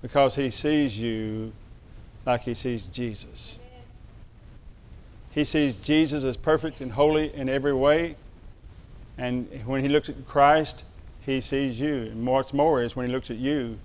Because 0.00 0.36
He 0.36 0.50
sees 0.50 0.98
you 0.98 1.52
like 2.24 2.42
He 2.42 2.54
sees 2.54 2.86
Jesus. 2.86 3.58
He 5.34 5.42
sees 5.42 5.78
Jesus 5.78 6.22
as 6.22 6.36
perfect 6.36 6.80
and 6.80 6.92
holy 6.92 7.34
in 7.34 7.48
every 7.48 7.74
way. 7.74 8.14
And 9.18 9.48
when 9.66 9.82
He 9.82 9.88
looks 9.88 10.08
at 10.08 10.24
Christ, 10.26 10.84
He 11.20 11.40
sees 11.40 11.80
you. 11.80 12.02
And 12.02 12.24
what's 12.24 12.54
more 12.54 12.82
is 12.82 12.94
when 12.94 13.06
He 13.06 13.12
looks 13.12 13.32
at 13.32 13.38
you, 13.38 13.78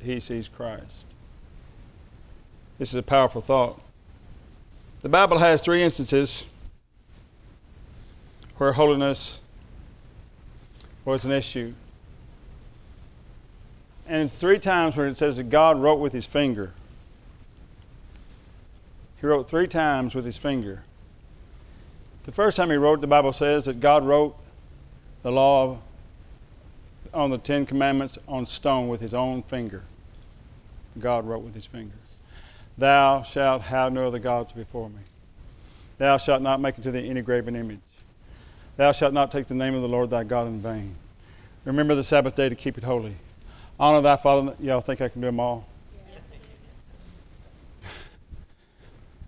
He 0.00 0.18
sees 0.18 0.48
Christ. 0.48 1.04
This 2.78 2.88
is 2.88 2.94
a 2.94 3.02
powerful 3.02 3.42
thought. 3.42 3.78
The 5.00 5.10
Bible 5.10 5.38
has 5.38 5.62
three 5.62 5.82
instances 5.82 6.46
where 8.56 8.72
holiness 8.72 9.40
was 11.04 11.26
an 11.26 11.32
issue. 11.32 11.74
And 14.06 14.26
it's 14.26 14.38
three 14.38 14.58
times 14.58 14.96
where 14.96 15.08
it 15.08 15.16
says 15.18 15.36
that 15.36 15.50
God 15.50 15.78
wrote 15.78 16.00
with 16.00 16.12
his 16.12 16.24
finger. 16.26 16.72
He 19.20 19.26
wrote 19.26 19.48
three 19.48 19.66
times 19.66 20.14
with 20.14 20.24
his 20.24 20.36
finger. 20.36 20.84
The 22.24 22.32
first 22.32 22.56
time 22.56 22.70
he 22.70 22.76
wrote, 22.76 23.00
the 23.00 23.06
Bible 23.06 23.32
says 23.32 23.66
that 23.66 23.80
God 23.80 24.04
wrote 24.04 24.36
the 25.22 25.32
law 25.32 25.78
on 27.12 27.30
the 27.30 27.38
Ten 27.38 27.66
Commandments 27.66 28.18
on 28.28 28.46
stone 28.46 28.88
with 28.88 29.00
his 29.00 29.12
own 29.12 29.42
finger. 29.42 29.82
God 30.98 31.26
wrote 31.26 31.42
with 31.42 31.54
his 31.54 31.66
finger. 31.66 31.94
Thou 32.78 33.22
shalt 33.22 33.62
have 33.62 33.92
no 33.92 34.06
other 34.06 34.18
gods 34.18 34.52
before 34.52 34.88
me. 34.88 35.00
Thou 35.98 36.16
shalt 36.16 36.40
not 36.40 36.60
make 36.60 36.76
unto 36.76 36.90
thee 36.90 37.08
any 37.08 37.20
graven 37.20 37.56
image. 37.56 37.80
Thou 38.76 38.92
shalt 38.92 39.12
not 39.12 39.30
take 39.30 39.46
the 39.46 39.54
name 39.54 39.74
of 39.74 39.82
the 39.82 39.88
Lord 39.88 40.08
thy 40.08 40.24
God 40.24 40.46
in 40.46 40.60
vain. 40.60 40.94
Remember 41.66 41.94
the 41.94 42.02
Sabbath 42.02 42.34
day 42.34 42.48
to 42.48 42.54
keep 42.54 42.78
it 42.78 42.84
holy. 42.84 43.16
Honor 43.78 44.00
thy 44.00 44.16
father. 44.16 44.54
Y'all 44.60 44.80
think 44.80 45.02
I 45.02 45.08
can 45.08 45.20
do 45.20 45.26
them 45.26 45.40
all? 45.40 45.66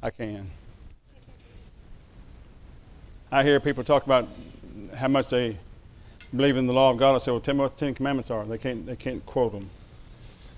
I 0.02 0.10
can. 0.10 0.50
I 3.30 3.44
hear 3.44 3.60
people 3.60 3.84
talk 3.84 4.04
about 4.04 4.26
how 4.96 5.06
much 5.06 5.30
they 5.30 5.56
believe 6.34 6.56
in 6.56 6.66
the 6.66 6.72
law 6.72 6.90
of 6.90 6.98
God. 6.98 7.14
I 7.14 7.18
say, 7.18 7.30
well, 7.30 7.40
tell 7.40 7.54
me 7.54 7.60
what 7.60 7.72
the 7.72 7.86
Ten 7.86 7.94
Commandments 7.94 8.28
are. 8.30 8.44
They 8.44 8.58
can't, 8.58 8.84
they 8.84 8.96
can't 8.96 9.24
quote 9.24 9.52
them. 9.52 9.70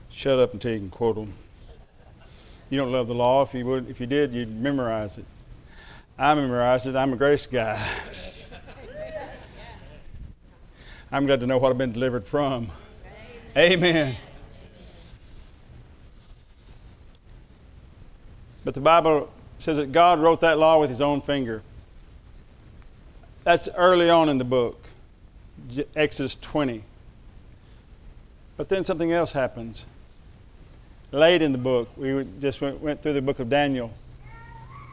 Shut 0.09 0.39
up 0.39 0.55
until 0.55 0.73
you 0.73 0.79
can 0.79 0.89
quote 0.89 1.17
them. 1.17 1.35
You 2.71 2.79
don't 2.79 2.91
love 2.91 3.07
the 3.07 3.15
law. 3.15 3.43
If 3.43 3.53
you, 3.53 3.67
would, 3.67 3.91
if 3.91 4.01
you 4.01 4.07
did, 4.07 4.33
you'd 4.33 4.51
memorize 4.51 5.19
it. 5.19 5.27
I 6.19 6.35
memorized 6.35 6.87
it. 6.87 6.97
I'm 6.97 7.13
a 7.13 7.17
grace 7.17 7.47
guy. 7.47 7.79
I'm 11.13 11.27
glad 11.27 11.41
to 11.41 11.47
know 11.47 11.59
what 11.59 11.71
I've 11.71 11.79
been 11.79 11.93
delivered 11.93 12.27
from. 12.27 12.69
Amen. 13.57 14.17
But 18.65 18.73
the 18.73 18.81
Bible 18.81 19.31
says 19.59 19.77
that 19.77 19.93
God 19.93 20.21
wrote 20.21 20.41
that 20.41 20.59
law 20.59 20.81
with 20.81 20.91
his 20.91 21.01
own 21.01 21.21
finger. 21.21 21.63
That's 23.45 23.69
early 23.77 24.11
on 24.11 24.29
in 24.29 24.39
the 24.39 24.45
book, 24.45 24.81
Exodus 25.95 26.35
20. 26.37 26.83
But 28.57 28.69
then 28.69 28.85
something 28.85 29.13
else 29.13 29.33
happens. 29.33 29.87
Late 31.13 31.43
in 31.43 31.53
the 31.53 31.59
book, 31.59 31.89
we 31.97 32.27
just 32.41 32.61
went, 32.61 32.81
went 32.81 33.03
through 33.03 33.13
the 33.13 33.23
book 33.23 33.39
of 33.39 33.49
Daniel. 33.49 33.93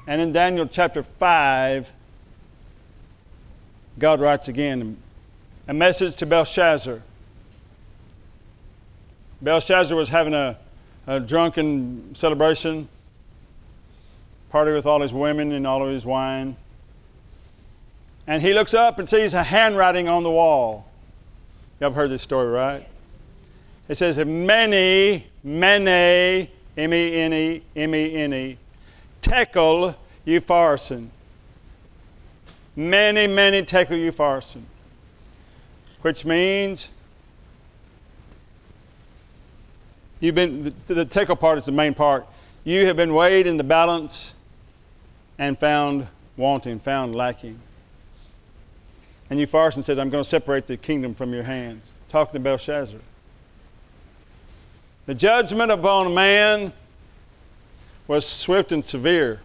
And 0.08 0.22
in 0.22 0.32
Daniel 0.32 0.68
chapter 0.68 1.04
5, 1.04 1.92
God 3.98 4.20
writes 4.20 4.48
again 4.48 4.98
a 5.68 5.74
message 5.74 6.16
to 6.18 6.26
Belshazzar. 6.26 7.02
Belshazzar 9.42 9.96
was 9.96 10.10
having 10.10 10.34
a, 10.34 10.58
a 11.08 11.20
drunken 11.20 12.14
celebration, 12.14 12.88
party 14.52 14.74
with 14.74 14.86
all 14.86 15.02
his 15.02 15.14
women 15.14 15.54
and 15.54 15.66
all 15.66 15.82
of 15.82 15.92
his 15.92 16.06
wine. 16.06 16.58
And 18.28 18.42
he 18.42 18.54
looks 18.54 18.74
up 18.74 19.00
and 19.00 19.08
sees 19.08 19.34
a 19.34 19.42
handwriting 19.42 20.08
on 20.08 20.24
the 20.24 20.30
wall. 20.30 20.86
Y'all 21.80 21.90
have 21.90 21.96
heard 21.96 22.12
this 22.12 22.22
story, 22.22 22.50
right? 22.50 22.88
It 23.88 23.96
says, 23.96 24.18
Mene, 24.18 25.24
mene, 25.44 26.48
M 26.78 26.94
E 26.94 27.16
N 27.16 27.34
E, 27.34 27.62
M 27.76 27.96
E 27.96 28.16
N 28.16 28.34
E, 28.34 28.58
tekel 29.22 29.96
upharsin. 30.28 31.08
Mene, 32.76 33.34
mene 33.34 33.66
tekel 33.66 33.98
upharsin. 33.98 34.62
Which 36.02 36.26
means 36.26 36.90
you've 40.20 40.36
been, 40.36 40.74
the, 40.88 40.94
the 40.94 41.06
tekel 41.06 41.36
part 41.36 41.58
is 41.58 41.66
the 41.66 41.72
main 41.72 41.94
part. 41.94 42.26
You 42.64 42.86
have 42.86 42.98
been 42.98 43.14
weighed 43.14 43.48
in 43.48 43.58
the 43.58 43.64
balance 43.64 44.36
and 45.42 45.58
found 45.58 46.08
wanting, 46.38 46.80
found 46.80 47.16
lacking. 47.16 47.60
And 49.28 49.40
Upharsin 49.40 49.84
said, 49.84 49.98
I'm 49.98 50.12
going 50.12 50.24
to 50.24 50.30
separate 50.30 50.68
the 50.68 50.78
kingdom 50.78 51.16
from 51.16 51.34
your 51.34 51.42
hands. 51.42 51.84
Talking 52.10 52.34
to 52.34 52.40
Belshazzar. 52.40 53.00
The 55.08 55.16
judgment 55.16 55.72
upon 55.72 56.14
man 56.14 56.72
was 58.08 58.28
swift 58.28 58.72
and 58.72 58.86
severe. 58.86 59.42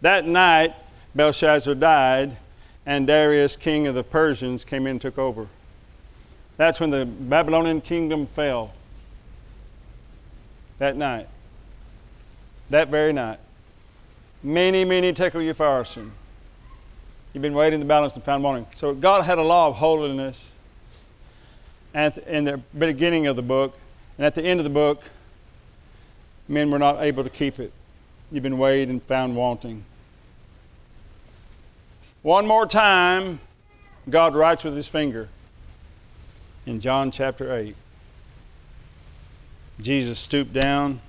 That 0.00 0.26
night, 0.26 0.74
Belshazzar 1.14 1.74
died, 1.74 2.38
and 2.86 3.06
Darius, 3.06 3.56
king 3.56 3.86
of 3.88 3.94
the 3.94 4.04
Persians, 4.04 4.64
came 4.64 4.86
in 4.86 4.92
and 4.92 5.00
took 5.02 5.18
over. 5.18 5.48
That's 6.56 6.80
when 6.80 6.88
the 6.88 7.04
Babylonian 7.04 7.82
kingdom 7.82 8.26
fell. 8.26 8.72
That 10.78 10.96
night. 10.96 11.28
That 12.70 12.88
very 12.88 13.12
night. 13.12 13.38
Mene, 14.42 14.86
mene 14.88 15.14
tekel 15.14 15.40
upharsin. 15.40 16.10
You've 17.32 17.42
been 17.42 17.54
weighed 17.54 17.72
in 17.72 17.80
the 17.80 17.86
balance 17.86 18.14
and 18.14 18.24
found 18.24 18.42
wanting. 18.42 18.66
So 18.74 18.94
God 18.94 19.24
had 19.24 19.38
a 19.38 19.42
law 19.42 19.68
of 19.68 19.76
holiness 19.76 20.52
at 21.94 22.14
the, 22.14 22.36
in 22.36 22.44
the 22.44 22.58
beginning 22.76 23.26
of 23.26 23.36
the 23.36 23.42
book, 23.42 23.76
and 24.16 24.24
at 24.24 24.34
the 24.34 24.42
end 24.42 24.60
of 24.60 24.64
the 24.64 24.70
book, 24.70 25.02
men 26.48 26.70
were 26.70 26.78
not 26.78 27.02
able 27.02 27.24
to 27.24 27.30
keep 27.30 27.58
it. 27.58 27.72
You've 28.30 28.42
been 28.42 28.58
weighed 28.58 28.88
and 28.88 29.02
found 29.02 29.36
wanting. 29.36 29.84
One 32.22 32.46
more 32.46 32.66
time, 32.66 33.40
God 34.08 34.34
writes 34.34 34.64
with 34.64 34.74
his 34.74 34.88
finger 34.88 35.28
in 36.66 36.80
John 36.80 37.10
chapter 37.10 37.54
8. 37.54 37.74
Jesus 39.80 40.18
stooped 40.18 40.52
down, 40.52 41.00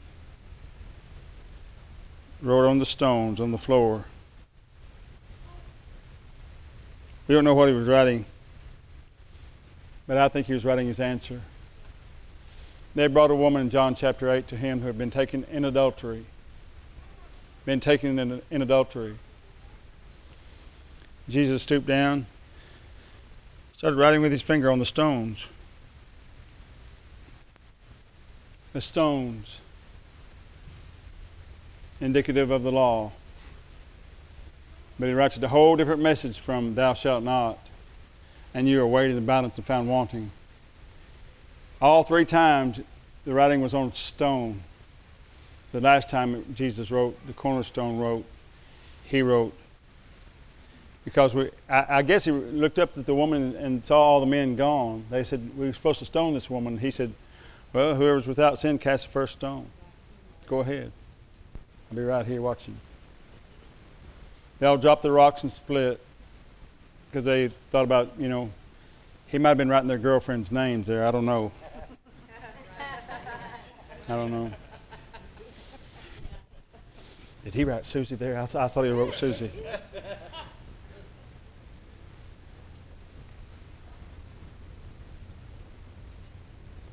wrote 2.42 2.68
on 2.68 2.80
the 2.80 2.86
stones 2.86 3.40
on 3.40 3.52
the 3.52 3.58
floor. 3.58 4.06
We 7.28 7.36
don't 7.36 7.44
know 7.44 7.54
what 7.54 7.70
he 7.70 7.76
was 7.76 7.88
writing, 7.88 8.26
but 10.08 10.18
I 10.18 10.30
think 10.30 10.48
he 10.48 10.54
was 10.54 10.66
writing 10.66 10.88
his 10.88 11.00
answer. 11.00 11.42
They 12.96 13.08
brought 13.08 13.30
a 13.30 13.36
woman 13.36 13.64
in 13.64 13.70
John 13.70 13.94
chapter 13.94 14.30
8 14.30 14.48
to 14.48 14.58
him 14.58 14.82
who 14.82 14.88
had 14.88 14.98
been 14.98 15.12
taken 15.12 15.44
in 15.52 15.64
adultery. 15.64 16.26
Been 17.66 17.80
taken 17.80 18.18
in, 18.18 18.42
in 18.50 18.62
adultery. 18.62 19.16
Jesus 21.28 21.62
stooped 21.62 21.86
down, 21.86 22.26
started 23.78 23.98
writing 23.98 24.22
with 24.22 24.32
his 24.32 24.42
finger 24.42 24.72
on 24.72 24.80
the 24.80 24.86
stones. 24.86 25.52
The 28.74 28.82
stones, 28.82 29.62
indicative 32.02 32.52
of 32.52 32.64
the 32.64 32.72
law. 32.72 33.12
But 35.00 35.08
he 35.08 35.14
writes 35.14 35.38
a 35.38 35.48
whole 35.48 35.76
different 35.76 36.02
message 36.02 36.38
from 36.40 36.76
thou 36.76 36.94
shalt 36.94 37.24
not, 37.24 37.58
and 38.54 38.68
you 38.68 38.82
are 38.82 38.88
weighed 38.88 39.10
in 39.10 39.16
the 39.16 39.22
balance 39.22 39.58
and 39.58 39.66
found 39.66 39.88
wanting. 39.88 40.32
All 41.82 42.04
three 42.04 42.26
times 42.26 42.82
the 43.26 43.34
writing 43.34 43.62
was 43.62 43.74
on 43.74 43.94
stone. 43.94 44.62
The 45.72 45.80
last 45.80 46.10
time 46.10 46.44
Jesus 46.54 46.92
wrote, 46.92 47.16
the 47.28 47.34
cornerstone 47.34 47.98
wrote, 47.98 48.26
he 49.04 49.22
wrote. 49.22 49.54
Because 51.06 51.34
we, 51.34 51.50
I, 51.70 51.86
I 51.90 52.02
guess 52.02 52.26
he 52.26 52.32
looked 52.32 52.78
up 52.78 52.98
at 52.98 53.06
the 53.06 53.16
woman 53.16 53.56
and 53.56 53.84
saw 53.84 53.98
all 53.98 54.20
the 54.20 54.26
men 54.26 54.56
gone. 54.56 55.06
They 55.10 55.24
said, 55.24 55.58
We 55.58 55.68
were 55.68 55.74
supposed 55.74 56.00
to 56.00 56.06
stone 56.06 56.34
this 56.34 56.50
woman. 56.50 56.78
He 56.78 56.92
said, 56.92 57.14
Well, 57.72 57.96
whoever's 57.96 58.28
without 58.28 58.60
sin, 58.60 58.78
cast 58.78 59.06
the 59.06 59.12
first 59.12 59.34
stone. 59.34 59.68
Go 60.48 60.60
ahead. 60.60 60.92
I'll 61.90 61.96
be 61.96 62.04
right 62.04 62.26
here 62.26 62.42
watching. 62.42 62.78
They 64.60 64.68
all 64.68 64.78
dropped 64.78 65.02
the 65.02 65.12
rocks 65.12 65.44
and 65.44 65.52
split 65.52 66.00
because 67.10 67.26
they 67.26 67.48
thought 67.72 67.86
about, 67.86 68.12
you 68.20 68.30
know, 68.30 68.52
he 69.26 69.38
might 69.40 69.50
have 69.50 69.58
been 69.58 69.70
writing 69.70 69.88
their 69.88 69.98
girlfriends' 69.98 70.52
names 70.52 70.88
there. 70.88 71.06
I 71.06 71.12
don't 71.12 71.26
know. 71.26 71.52
I 74.08 74.14
don't 74.14 74.32
know. 74.32 74.52
Did 77.44 77.54
he 77.54 77.64
write 77.64 77.86
Susie 77.86 78.16
there? 78.16 78.38
I, 78.38 78.46
th- 78.46 78.56
I 78.56 78.68
thought 78.68 78.84
he 78.84 78.92
wrote 78.92 79.14
Susie. 79.16 79.52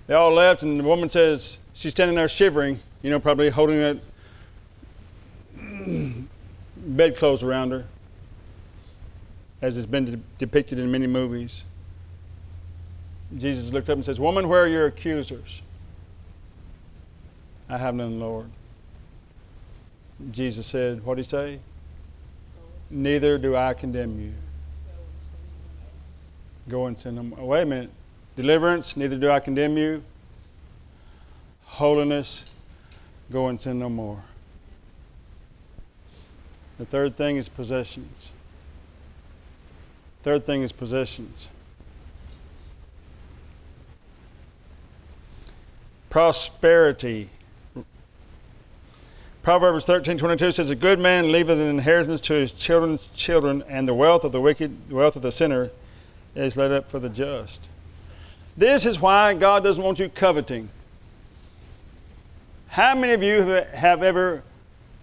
They 0.06 0.14
all 0.14 0.32
left, 0.32 0.62
and 0.62 0.78
the 0.78 0.84
woman 0.84 1.08
says, 1.08 1.58
she's 1.72 1.92
standing 1.92 2.14
there 2.14 2.28
shivering, 2.28 2.78
you 3.02 3.10
know, 3.10 3.18
probably 3.18 3.50
holding 3.50 3.78
that 3.78 3.98
bedclothes 6.76 7.42
around 7.42 7.72
her, 7.72 7.84
as 9.62 9.76
it's 9.76 9.86
been 9.86 10.04
de- 10.04 10.20
depicted 10.38 10.78
in 10.78 10.90
many 10.90 11.06
movies. 11.06 11.64
Jesus 13.36 13.72
looked 13.72 13.90
up 13.90 13.96
and 13.96 14.04
says, 14.04 14.20
Woman, 14.20 14.48
where 14.48 14.64
are 14.64 14.68
your 14.68 14.86
accusers? 14.86 15.62
I 17.68 17.78
have 17.78 17.94
none, 17.94 18.20
Lord. 18.20 18.48
Jesus 20.30 20.66
said, 20.66 21.04
What 21.04 21.16
did 21.16 21.24
he 21.24 21.28
say? 21.28 21.60
Neither 22.88 23.38
do 23.38 23.56
I 23.56 23.74
condemn 23.74 24.20
you. 24.20 24.32
Go 26.68 26.86
and 26.86 26.98
sin 26.98 27.16
them. 27.16 27.34
Wait 27.36 27.62
a 27.62 27.66
minute. 27.66 27.90
Deliverance, 28.36 28.96
neither 28.96 29.16
do 29.16 29.30
I 29.30 29.40
condemn 29.40 29.76
you. 29.76 30.02
Holiness, 31.64 32.54
go 33.30 33.48
and 33.48 33.60
sin 33.60 33.78
no 33.78 33.88
more. 33.88 34.22
The 36.78 36.84
third 36.84 37.16
thing 37.16 37.36
is 37.36 37.48
possessions. 37.48 38.32
Third 40.22 40.44
thing 40.44 40.62
is 40.62 40.72
possessions. 40.72 41.50
Prosperity. 46.10 47.30
Proverbs 49.42 49.86
13, 49.86 50.18
22 50.18 50.50
says, 50.52 50.70
A 50.70 50.74
good 50.74 50.98
man 50.98 51.30
leaveth 51.30 51.58
an 51.58 51.68
inheritance 51.68 52.20
to 52.22 52.34
his 52.34 52.52
children's 52.52 53.06
children, 53.08 53.62
and 53.68 53.86
the 53.86 53.94
wealth 53.94 54.24
of 54.24 54.32
the 54.32 54.40
wicked, 54.40 54.88
the 54.88 54.96
wealth 54.96 55.14
of 55.14 55.22
the 55.22 55.30
sinner, 55.30 55.70
is 56.34 56.56
laid 56.56 56.72
up 56.72 56.90
for 56.90 56.98
the 56.98 57.08
just. 57.08 57.68
This 58.56 58.86
is 58.86 59.00
why 59.00 59.34
God 59.34 59.62
doesn't 59.62 59.82
want 59.82 60.00
you 60.00 60.08
coveting. 60.08 60.68
How 62.68 62.94
many 62.94 63.12
of 63.12 63.22
you 63.22 63.42
have 63.42 64.02
ever 64.02 64.42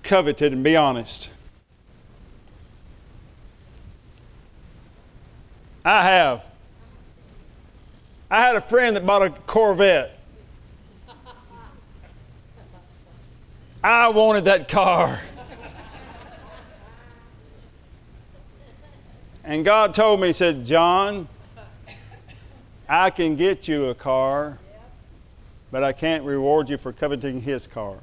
coveted, 0.04 0.52
and 0.52 0.64
be 0.64 0.76
honest? 0.76 1.32
I 5.86 6.04
have. 6.04 6.46
I 8.32 8.42
had 8.42 8.56
a 8.56 8.62
friend 8.62 8.96
that 8.96 9.06
bought 9.06 9.22
a 9.22 9.30
Corvette. 9.30 10.18
I 13.84 14.08
wanted 14.10 14.46
that 14.46 14.70
car. 14.70 15.20
And 19.44 19.66
God 19.66 19.94
told 19.94 20.22
me, 20.22 20.28
He 20.28 20.34
said, 20.34 20.66
John, 20.66 21.28
I 22.88 23.10
can 23.10 23.36
get 23.36 23.68
you 23.68 23.88
a 23.88 23.96
car, 23.96 24.58
but 25.70 25.84
I 25.84 25.92
can't 25.92 26.24
reward 26.24 26.70
you 26.70 26.78
for 26.78 26.94
coveting 26.94 27.42
his 27.42 27.68
car. 27.68 27.98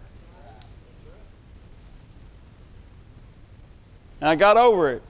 And 4.20 4.28
I 4.28 4.34
got 4.34 4.58
over 4.58 4.92
it. 4.92 5.02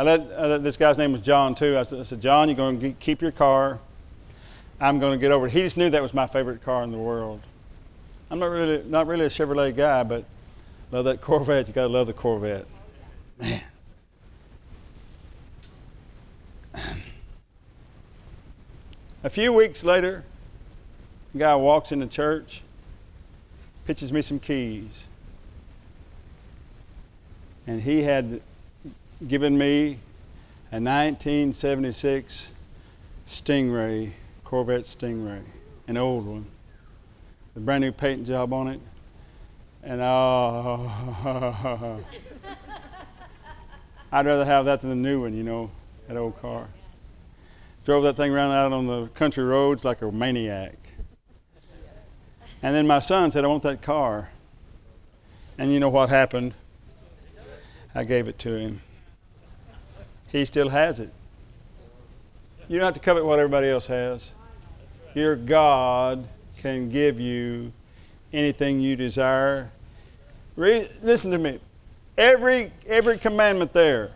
I 0.00 0.02
let, 0.02 0.32
I 0.32 0.46
let, 0.46 0.64
this 0.64 0.78
guy's 0.78 0.96
name 0.96 1.12
was 1.12 1.20
John 1.20 1.54
too. 1.54 1.76
I 1.76 1.82
said, 1.82 2.00
I 2.00 2.04
said 2.04 2.22
John, 2.22 2.48
you're 2.48 2.56
going 2.56 2.80
to 2.80 2.92
keep 2.92 3.20
your 3.20 3.32
car. 3.32 3.78
I'm 4.80 4.98
going 4.98 5.12
to 5.12 5.18
get 5.18 5.30
over 5.30 5.44
it. 5.44 5.52
He 5.52 5.60
just 5.60 5.76
knew 5.76 5.90
that 5.90 6.00
was 6.00 6.14
my 6.14 6.26
favorite 6.26 6.62
car 6.62 6.82
in 6.84 6.90
the 6.90 6.96
world. 6.96 7.42
I'm 8.30 8.38
not 8.38 8.46
really 8.46 8.82
not 8.84 9.06
really 9.06 9.26
a 9.26 9.28
Chevrolet 9.28 9.76
guy, 9.76 10.02
but 10.04 10.24
love 10.90 11.04
that 11.04 11.20
Corvette. 11.20 11.68
You 11.68 11.74
got 11.74 11.82
to 11.82 11.92
love 11.92 12.06
the 12.06 12.14
Corvette, 12.14 12.64
man. 13.38 13.60
A 19.22 19.28
few 19.28 19.52
weeks 19.52 19.84
later, 19.84 20.24
a 21.34 21.38
guy 21.38 21.54
walks 21.56 21.92
into 21.92 22.06
church, 22.06 22.62
pitches 23.84 24.14
me 24.14 24.22
some 24.22 24.38
keys, 24.38 25.08
and 27.66 27.82
he 27.82 28.00
had 28.00 28.40
given 29.26 29.56
me 29.58 29.98
a 30.72 30.80
1976 30.80 32.54
Stingray, 33.26 34.12
Corvette 34.44 34.82
Stingray, 34.82 35.42
an 35.86 35.96
old 35.96 36.26
one, 36.26 36.46
a 37.54 37.60
brand 37.60 37.82
new 37.82 37.92
paint 37.92 38.26
job 38.26 38.52
on 38.52 38.68
it. 38.68 38.80
And 39.82 40.00
oh, 40.02 40.90
I'd 44.12 44.26
rather 44.26 44.44
have 44.44 44.64
that 44.64 44.80
than 44.80 44.90
the 44.90 44.96
new 44.96 45.22
one, 45.22 45.34
you 45.34 45.42
know, 45.42 45.70
that 46.08 46.16
old 46.16 46.40
car. 46.40 46.68
Drove 47.84 48.02
that 48.04 48.16
thing 48.16 48.32
around 48.32 48.52
out 48.52 48.72
on 48.72 48.86
the 48.86 49.06
country 49.08 49.44
roads 49.44 49.84
like 49.84 50.02
a 50.02 50.10
maniac. 50.10 50.76
And 52.62 52.74
then 52.74 52.86
my 52.86 52.98
son 52.98 53.32
said, 53.32 53.44
I 53.44 53.48
want 53.48 53.62
that 53.62 53.80
car. 53.80 54.30
And 55.56 55.72
you 55.72 55.80
know 55.80 55.88
what 55.88 56.10
happened? 56.10 56.54
I 57.94 58.04
gave 58.04 58.28
it 58.28 58.38
to 58.40 58.54
him. 58.54 58.80
He 60.30 60.44
still 60.44 60.68
has 60.68 61.00
it. 61.00 61.12
You 62.68 62.78
don't 62.78 62.84
have 62.84 62.94
to 62.94 63.00
covet 63.00 63.24
what 63.24 63.38
everybody 63.38 63.68
else 63.68 63.88
has. 63.88 64.32
Your 65.14 65.34
God 65.34 66.26
can 66.58 66.88
give 66.88 67.18
you 67.18 67.72
anything 68.32 68.80
you 68.80 68.94
desire. 68.94 69.72
Re- 70.54 70.88
listen 71.02 71.32
to 71.32 71.38
me. 71.38 71.58
Every, 72.16 72.70
every 72.86 73.18
commandment 73.18 73.72
there 73.72 74.12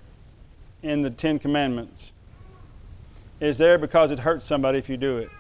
in 0.82 1.02
the 1.02 1.10
Ten 1.10 1.38
Commandments 1.38 2.12
is 3.40 3.58
there 3.58 3.78
because 3.78 4.10
it 4.10 4.18
hurts 4.20 4.46
somebody 4.46 4.78
if 4.78 4.88
you 4.88 4.96
do 4.96 5.18
it. 5.18 5.30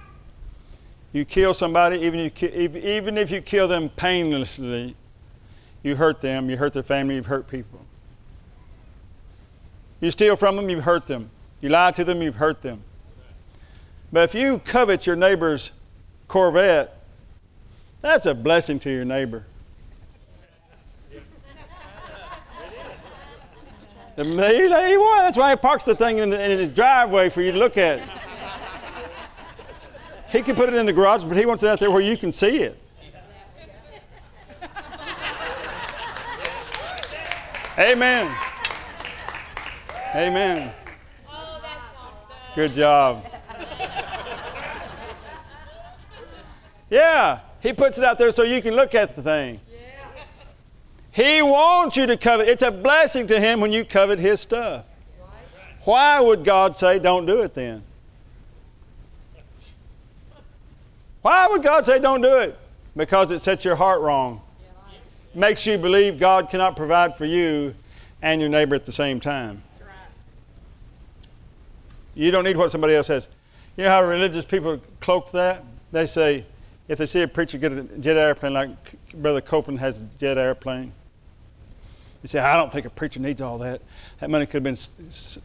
You 1.12 1.24
kill 1.24 1.54
somebody, 1.54 1.98
even 1.98 2.18
if 2.18 2.42
you, 2.42 2.48
even 2.48 3.16
if 3.16 3.30
you 3.30 3.40
kill 3.40 3.68
them 3.68 3.88
painlessly, 3.90 4.96
you 5.84 5.94
hurt 5.94 6.20
them, 6.20 6.50
you 6.50 6.56
hurt 6.56 6.72
their 6.72 6.82
family, 6.82 7.14
you've 7.14 7.26
hurt 7.26 7.46
people. 7.46 7.83
You 10.04 10.10
steal 10.10 10.36
from 10.36 10.56
them, 10.56 10.68
you've 10.68 10.84
hurt 10.84 11.06
them. 11.06 11.30
You 11.62 11.70
lie 11.70 11.90
to 11.92 12.04
them, 12.04 12.20
you've 12.20 12.36
hurt 12.36 12.60
them. 12.60 12.84
But 14.12 14.24
if 14.24 14.34
you 14.34 14.58
covet 14.58 15.06
your 15.06 15.16
neighbor's 15.16 15.72
Corvette, 16.28 17.02
that's 18.02 18.26
a 18.26 18.34
blessing 18.34 18.78
to 18.80 18.90
your 18.90 19.06
neighbor. 19.06 19.46
He 24.16 24.22
was. 24.22 25.20
That's 25.22 25.38
why 25.38 25.50
he 25.50 25.56
parks 25.56 25.86
the 25.86 25.94
thing 25.94 26.18
in, 26.18 26.28
the, 26.28 26.44
in 26.44 26.58
his 26.58 26.74
driveway 26.74 27.30
for 27.30 27.40
you 27.40 27.52
to 27.52 27.58
look 27.58 27.78
at. 27.78 27.98
He 30.28 30.42
can 30.42 30.54
put 30.54 30.68
it 30.68 30.74
in 30.74 30.84
the 30.84 30.92
garage, 30.92 31.24
but 31.24 31.38
he 31.38 31.46
wants 31.46 31.62
it 31.62 31.68
out 31.68 31.80
there 31.80 31.90
where 31.90 32.02
you 32.02 32.18
can 32.18 32.30
see 32.30 32.58
it. 32.58 32.78
Amen. 37.78 38.30
Amen. 40.14 40.72
Oh, 41.28 41.60
Good 42.54 42.72
job. 42.72 43.26
Yeah, 46.90 47.40
he 47.60 47.72
puts 47.72 47.98
it 47.98 48.04
out 48.04 48.18
there 48.18 48.30
so 48.30 48.44
you 48.44 48.62
can 48.62 48.76
look 48.76 48.94
at 48.94 49.16
the 49.16 49.22
thing. 49.22 49.60
He 51.10 51.42
wants 51.42 51.96
you 51.96 52.06
to 52.06 52.16
covet. 52.16 52.48
It's 52.48 52.62
a 52.62 52.70
blessing 52.70 53.26
to 53.28 53.40
him 53.40 53.60
when 53.60 53.72
you 53.72 53.84
covet 53.84 54.20
his 54.20 54.40
stuff. 54.40 54.84
Why 55.84 56.20
would 56.20 56.44
God 56.44 56.76
say, 56.76 56.98
don't 56.98 57.26
do 57.26 57.42
it 57.42 57.54
then? 57.54 57.82
Why 61.22 61.48
would 61.48 61.62
God 61.62 61.84
say, 61.84 61.98
don't 61.98 62.20
do 62.20 62.38
it? 62.38 62.58
Because 62.96 63.30
it 63.30 63.40
sets 63.40 63.64
your 63.64 63.76
heart 63.76 64.00
wrong. 64.02 64.40
Makes 65.34 65.66
you 65.66 65.78
believe 65.78 66.20
God 66.20 66.48
cannot 66.48 66.76
provide 66.76 67.16
for 67.16 67.24
you 67.24 67.74
and 68.22 68.40
your 68.40 68.50
neighbor 68.50 68.74
at 68.74 68.84
the 68.84 68.92
same 68.92 69.20
time. 69.20 69.62
You 72.14 72.30
don't 72.30 72.44
need 72.44 72.56
what 72.56 72.70
somebody 72.70 72.94
else 72.94 73.08
has. 73.08 73.28
You 73.76 73.84
know 73.84 73.90
how 73.90 74.04
religious 74.04 74.44
people 74.44 74.80
cloak 75.00 75.32
that? 75.32 75.64
They 75.90 76.06
say, 76.06 76.44
if 76.86 76.98
they 76.98 77.06
see 77.06 77.22
a 77.22 77.28
preacher 77.28 77.58
get 77.58 77.72
a 77.72 77.82
jet 77.82 78.16
airplane 78.16 78.52
like 78.52 78.70
Brother 79.14 79.40
Copeland 79.40 79.80
has 79.80 80.00
a 80.00 80.02
jet 80.18 80.38
airplane, 80.38 80.92
they 82.22 82.28
say, 82.28 82.38
I 82.38 82.56
don't 82.56 82.72
think 82.72 82.86
a 82.86 82.90
preacher 82.90 83.20
needs 83.20 83.42
all 83.42 83.58
that. 83.58 83.82
That 84.20 84.30
money 84.30 84.46
could 84.46 84.54
have 84.54 84.62
been, 84.64 84.78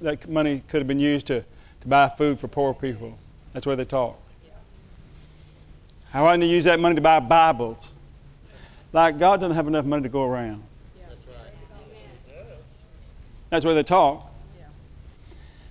that 0.02 0.30
money 0.30 0.64
could 0.68 0.80
have 0.80 0.88
been 0.88 1.00
used 1.00 1.28
to, 1.28 1.44
to 1.82 1.88
buy 1.88 2.10
food 2.10 2.40
for 2.40 2.48
poor 2.48 2.74
people. 2.74 3.18
That's 3.54 3.66
where 3.66 3.76
they 3.76 3.86
talk. 3.86 4.20
How 6.12 6.36
do 6.36 6.46
you 6.46 6.52
use 6.52 6.64
that 6.64 6.80
money 6.80 6.96
to 6.96 7.02
buy 7.02 7.20
Bibles? 7.20 7.94
Like 8.94 9.20
God 9.20 9.40
doesn't 9.42 9.56
have 9.56 9.68
enough 9.68 9.86
money 9.86 10.04
to 10.04 10.10
go 10.10 10.24
around. 10.24 10.64
That's 13.50 13.66
where 13.66 13.74
they 13.74 13.84
talk. 13.84 14.29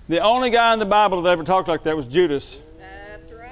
The 0.09 0.21
only 0.21 0.49
guy 0.49 0.73
in 0.73 0.79
the 0.79 0.87
Bible 0.87 1.21
that 1.21 1.31
ever 1.31 1.44
talked 1.44 1.68
like 1.68 1.83
that 1.83 1.94
was 1.94 2.07
Judas. 2.07 2.61
That's 2.79 3.31
right. 3.31 3.51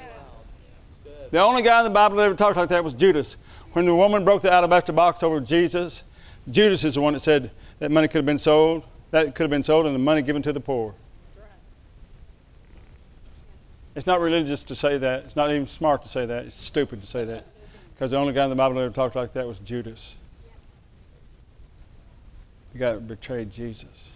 The 1.30 1.40
only 1.40 1.62
guy 1.62 1.80
in 1.80 1.84
the 1.84 1.90
Bible 1.90 2.16
that 2.16 2.24
ever 2.24 2.34
talked 2.34 2.56
like 2.56 2.70
that 2.70 2.82
was 2.82 2.94
Judas. 2.94 3.36
When 3.72 3.84
the 3.84 3.94
woman 3.94 4.24
broke 4.24 4.40
the 4.40 4.50
alabaster 4.50 4.94
box 4.94 5.22
over 5.22 5.38
Jesus, 5.38 6.04
Judas 6.50 6.82
is 6.82 6.94
the 6.94 7.02
one 7.02 7.12
that 7.12 7.20
said 7.20 7.50
that 7.78 7.90
money 7.90 8.08
could 8.08 8.18
have 8.18 8.26
been 8.26 8.38
sold, 8.38 8.86
that 9.10 9.34
could 9.34 9.44
have 9.44 9.50
been 9.50 9.62
sold, 9.62 9.84
and 9.84 9.94
the 9.94 9.98
money 9.98 10.22
given 10.22 10.40
to 10.42 10.52
the 10.52 10.60
poor. 10.60 10.94
It's 13.94 14.06
not 14.06 14.20
religious 14.20 14.64
to 14.64 14.74
say 14.74 14.96
that. 14.96 15.24
It's 15.24 15.36
not 15.36 15.50
even 15.50 15.66
smart 15.66 16.02
to 16.04 16.08
say 16.08 16.24
that. 16.24 16.46
It's 16.46 16.54
stupid 16.54 17.02
to 17.02 17.06
say 17.06 17.24
that. 17.26 17.44
Because 17.94 18.10
the 18.10 18.16
only 18.16 18.32
guy 18.32 18.44
in 18.44 18.50
the 18.50 18.56
Bible 18.56 18.76
that 18.76 18.82
ever 18.82 18.94
talked 18.94 19.14
like 19.14 19.32
that 19.34 19.46
was 19.46 19.58
Judas. 19.58 20.16
The 22.72 22.78
guy 22.78 22.92
that 22.92 23.06
betrayed 23.06 23.50
Jesus. 23.50 24.15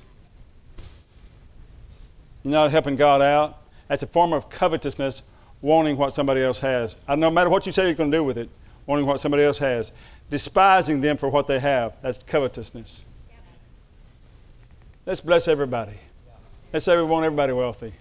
You're 2.42 2.53
not 2.53 2.70
helping 2.70 2.96
God 2.96 3.22
out. 3.22 3.59
That's 3.88 4.03
a 4.03 4.07
form 4.07 4.33
of 4.33 4.48
covetousness, 4.48 5.22
wanting 5.61 5.96
what 5.96 6.12
somebody 6.12 6.42
else 6.42 6.61
has. 6.61 6.96
Uh, 7.07 7.16
no 7.16 7.31
matter 7.31 7.50
what 7.50 7.66
you 7.66 7.72
say 7.72 7.87
you're 7.87 7.94
going 7.94 8.11
to 8.11 8.16
do 8.16 8.24
with 8.24 8.38
it, 8.38 8.48
wanting 8.87 9.07
what 9.07 9.20
somebody 9.20 9.42
else 9.42 9.59
has, 9.59 9.92
despising 10.31 11.00
them 11.00 11.16
for 11.16 11.29
what 11.29 11.46
they 11.46 11.59
have. 11.59 11.94
That's 12.03 12.22
covetousness. 12.22 13.05
Let's 15.07 15.20
bless 15.20 15.48
everybody. 15.48 15.98
Let's 16.72 16.85
say 16.85 16.96
we 16.96 17.03
want 17.03 17.24
everybody 17.24 17.53
wealthy. 17.53 17.92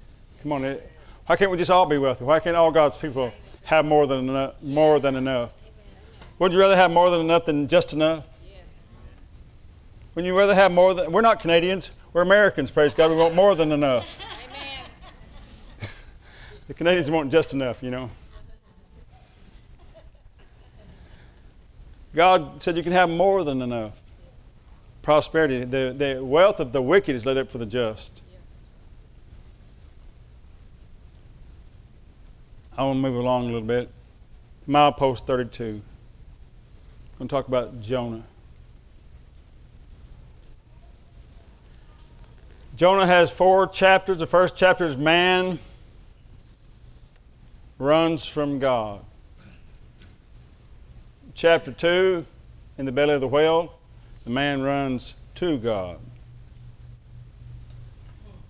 Come 0.43 0.51
on. 0.51 0.77
Why 1.25 1.35
can't 1.35 1.51
we 1.51 1.57
just 1.57 1.71
all 1.71 1.85
be 1.85 1.97
wealthy? 1.97 2.23
Why 2.23 2.39
can't 2.39 2.55
all 2.55 2.71
God's 2.71 2.97
people 2.97 3.33
have 3.63 3.85
more 3.85 4.07
than 4.07 4.29
enough? 4.29 4.61
More 4.61 4.99
than 4.99 5.15
enough? 5.15 5.53
Would 6.37 6.53
you 6.53 6.59
rather 6.59 6.75
have 6.75 6.91
more 6.91 7.09
than 7.09 7.19
enough 7.19 7.45
than 7.45 7.67
just 7.67 7.93
enough? 7.93 8.27
Wouldn't 10.15 10.31
you 10.31 10.37
rather 10.37 10.55
have 10.55 10.71
more 10.71 10.93
than? 10.93 11.11
We're 11.11 11.21
not 11.21 11.39
Canadians. 11.39 11.91
We're 12.11 12.23
Americans. 12.23 12.71
Praise 12.71 12.93
God. 12.95 13.11
We 13.11 13.17
want 13.17 13.35
more 13.35 13.53
than 13.53 13.71
enough. 13.71 14.19
the 16.67 16.73
Canadians 16.73 17.09
want 17.09 17.31
just 17.31 17.53
enough, 17.53 17.83
you 17.83 17.91
know. 17.91 18.09
God 22.15 22.59
said 22.59 22.75
you 22.75 22.81
can 22.81 22.93
have 22.93 23.09
more 23.11 23.43
than 23.43 23.61
enough. 23.61 23.93
Prosperity. 25.03 25.63
The, 25.65 25.93
the 25.95 26.23
wealth 26.23 26.59
of 26.59 26.71
the 26.71 26.81
wicked 26.81 27.15
is 27.15 27.27
laid 27.27 27.37
up 27.37 27.51
for 27.51 27.59
the 27.59 27.65
just. 27.67 28.23
I 32.75 32.83
want 32.83 32.97
to 32.97 33.01
move 33.01 33.15
along 33.15 33.43
a 33.43 33.45
little 33.45 33.61
bit. 33.61 33.89
Milepost 34.67 35.27
32. 35.27 35.63
I'm 35.63 35.81
going 37.19 37.27
to 37.27 37.27
talk 37.27 37.47
about 37.47 37.79
Jonah. 37.81 38.23
Jonah 42.79 43.05
has 43.05 43.29
four 43.29 43.67
chapters. 43.67 44.19
The 44.19 44.25
first 44.25 44.55
chapter 44.55 44.85
is 44.85 44.95
man 44.95 45.59
runs 47.77 48.25
from 48.25 48.57
God. 48.57 49.01
Chapter 51.35 51.73
2, 51.73 52.25
in 52.77 52.85
the 52.85 52.93
belly 52.93 53.15
of 53.15 53.19
the 53.19 53.27
whale, 53.27 53.73
the 54.23 54.29
man 54.29 54.61
runs 54.61 55.15
to 55.35 55.57
God. 55.57 55.99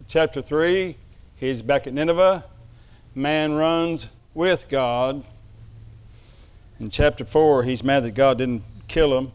Chapter 0.08 0.44
3, 0.44 0.96
he's 1.36 1.64
back 1.64 1.88
at 1.88 1.94
Nineveh. 1.96 2.46
Man 3.16 3.54
runs 3.54 4.10
with 4.36 4.70
God. 4.70 5.24
In 6.80 6.92
chapter 6.92 7.26
4, 7.26 7.64
he's 7.64 7.84
mad 7.84 8.04
that 8.04 8.14
God 8.14 8.38
didn't 8.38 8.62
kill 8.88 9.18
him. 9.18 9.32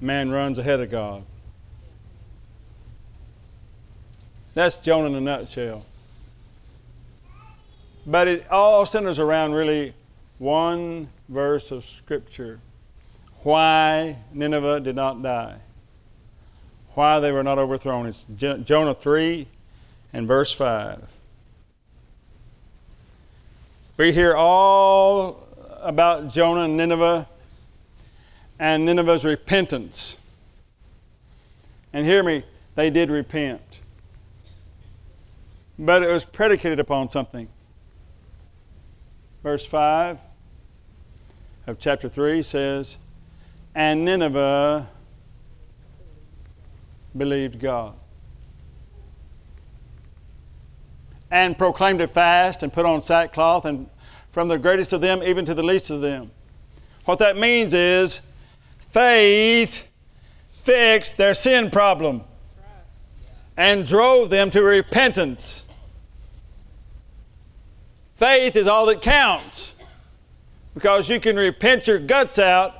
Man 0.00 0.32
runs 0.32 0.58
ahead 0.58 0.80
of 0.80 0.90
God. 0.90 1.22
That's 4.58 4.74
Jonah 4.74 5.06
in 5.06 5.14
a 5.14 5.20
nutshell. 5.20 5.86
But 8.04 8.26
it 8.26 8.50
all 8.50 8.84
centers 8.86 9.20
around 9.20 9.52
really 9.52 9.94
one 10.38 11.10
verse 11.28 11.70
of 11.70 11.84
Scripture 11.86 12.58
why 13.44 14.16
Nineveh 14.32 14.80
did 14.80 14.96
not 14.96 15.22
die, 15.22 15.58
why 16.94 17.20
they 17.20 17.30
were 17.30 17.44
not 17.44 17.58
overthrown. 17.58 18.06
It's 18.06 18.26
Jonah 18.34 18.94
3 18.94 19.46
and 20.12 20.26
verse 20.26 20.52
5. 20.52 21.04
We 23.96 24.10
hear 24.10 24.34
all 24.34 25.46
about 25.80 26.30
Jonah 26.30 26.62
and 26.62 26.76
Nineveh 26.76 27.28
and 28.58 28.84
Nineveh's 28.84 29.24
repentance. 29.24 30.18
And 31.92 32.04
hear 32.04 32.24
me, 32.24 32.42
they 32.74 32.90
did 32.90 33.08
repent 33.08 33.67
but 35.78 36.02
it 36.02 36.08
was 36.08 36.24
predicated 36.24 36.80
upon 36.80 37.08
something. 37.08 37.48
Verse 39.42 39.64
5 39.64 40.18
of 41.66 41.78
chapter 41.78 42.08
3 42.08 42.42
says, 42.42 42.98
And 43.74 44.04
Nineveh 44.04 44.88
believed 47.16 47.60
God. 47.60 47.94
And 51.30 51.56
proclaimed 51.56 52.00
a 52.00 52.08
fast 52.08 52.62
and 52.62 52.72
put 52.72 52.86
on 52.86 53.02
sackcloth, 53.02 53.64
and 53.64 53.88
from 54.32 54.48
the 54.48 54.58
greatest 54.58 54.92
of 54.92 55.00
them 55.00 55.22
even 55.22 55.44
to 55.44 55.54
the 55.54 55.62
least 55.62 55.90
of 55.90 56.00
them. 56.00 56.30
What 57.04 57.18
that 57.20 57.36
means 57.36 57.74
is 57.74 58.22
faith 58.90 59.90
fixed 60.62 61.16
their 61.16 61.34
sin 61.34 61.70
problem 61.70 62.24
and 63.56 63.86
drove 63.86 64.30
them 64.30 64.50
to 64.50 64.62
repentance. 64.62 65.64
Faith 68.18 68.56
is 68.56 68.66
all 68.66 68.84
that 68.86 69.00
counts 69.00 69.76
because 70.74 71.08
you 71.08 71.20
can 71.20 71.36
repent 71.36 71.86
your 71.86 72.00
guts 72.00 72.38
out 72.40 72.74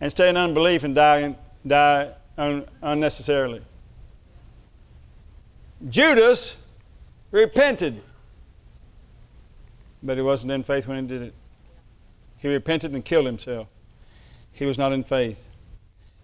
and 0.00 0.10
stay 0.10 0.28
in 0.28 0.36
unbelief 0.36 0.84
and 0.84 0.94
die, 0.94 1.34
die 1.66 2.10
un, 2.36 2.66
unnecessarily. 2.82 3.62
Judas 5.88 6.56
repented, 7.30 8.02
but 10.02 10.18
he 10.18 10.22
wasn't 10.22 10.52
in 10.52 10.62
faith 10.62 10.86
when 10.86 10.98
he 10.98 11.06
did 11.06 11.22
it. 11.22 11.34
He 12.38 12.48
repented 12.48 12.92
and 12.92 13.02
killed 13.02 13.26
himself. 13.26 13.68
He 14.52 14.66
was 14.66 14.76
not 14.76 14.92
in 14.92 15.04
faith. 15.04 15.48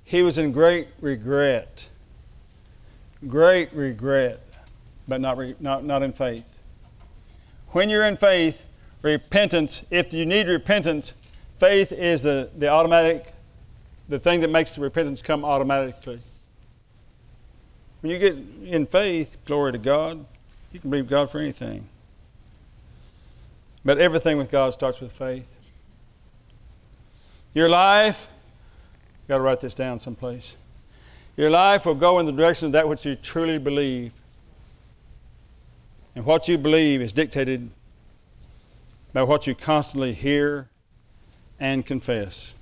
He 0.04 0.22
was 0.22 0.36
in 0.36 0.52
great 0.52 0.88
regret. 1.00 1.88
Great 3.26 3.72
regret, 3.72 4.40
but 5.06 5.20
not, 5.20 5.38
re, 5.38 5.54
not, 5.58 5.84
not 5.84 6.02
in 6.02 6.12
faith. 6.12 6.44
When 7.70 7.90
you're 7.90 8.04
in 8.04 8.16
faith, 8.16 8.64
repentance, 9.02 9.84
if 9.90 10.12
you 10.12 10.24
need 10.24 10.48
repentance, 10.48 11.14
faith 11.58 11.92
is 11.92 12.22
the, 12.22 12.50
the 12.56 12.68
automatic, 12.68 13.32
the 14.08 14.18
thing 14.18 14.40
that 14.40 14.50
makes 14.50 14.74
the 14.74 14.80
repentance 14.80 15.20
come 15.20 15.44
automatically. 15.44 16.20
When 18.00 18.10
you 18.10 18.18
get 18.18 18.36
in 18.64 18.86
faith, 18.86 19.36
glory 19.44 19.72
to 19.72 19.78
God, 19.78 20.24
you 20.72 20.80
can 20.80 20.90
believe 20.90 21.08
God 21.08 21.30
for 21.30 21.38
anything. 21.40 21.88
But 23.84 23.98
everything 23.98 24.38
with 24.38 24.50
God 24.50 24.72
starts 24.72 25.00
with 25.00 25.12
faith. 25.12 25.48
Your 27.54 27.68
life, 27.68 28.28
you've 29.22 29.28
got 29.28 29.38
to 29.38 29.42
write 29.42 29.60
this 29.60 29.74
down 29.74 29.98
someplace. 29.98 30.56
Your 31.36 31.50
life 31.50 31.86
will 31.86 31.94
go 31.94 32.18
in 32.18 32.26
the 32.26 32.32
direction 32.32 32.66
of 32.66 32.72
that 32.72 32.88
which 32.88 33.04
you 33.06 33.14
truly 33.14 33.58
believe. 33.58 34.12
And 36.18 36.26
what 36.26 36.48
you 36.48 36.58
believe 36.58 37.00
is 37.00 37.12
dictated 37.12 37.70
by 39.12 39.22
what 39.22 39.46
you 39.46 39.54
constantly 39.54 40.12
hear 40.12 40.68
and 41.60 41.86
confess. 41.86 42.56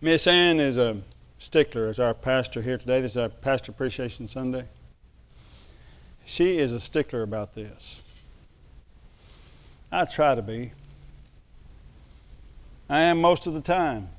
Miss 0.00 0.28
Ann 0.28 0.60
is 0.60 0.78
a 0.78 0.98
stickler 1.40 1.88
as 1.88 1.98
our 1.98 2.14
pastor 2.14 2.62
here 2.62 2.78
today. 2.78 3.00
This 3.00 3.10
is 3.10 3.16
our 3.16 3.28
Pastor 3.28 3.72
Appreciation 3.72 4.28
Sunday. 4.28 4.66
She 6.24 6.58
is 6.58 6.70
a 6.70 6.78
stickler 6.78 7.24
about 7.24 7.54
this. 7.54 8.00
I 9.90 10.04
try 10.04 10.36
to 10.36 10.42
be. 10.42 10.70
I 12.88 13.00
am 13.00 13.20
most 13.20 13.48
of 13.48 13.52
the 13.54 13.60
time. 13.60 14.10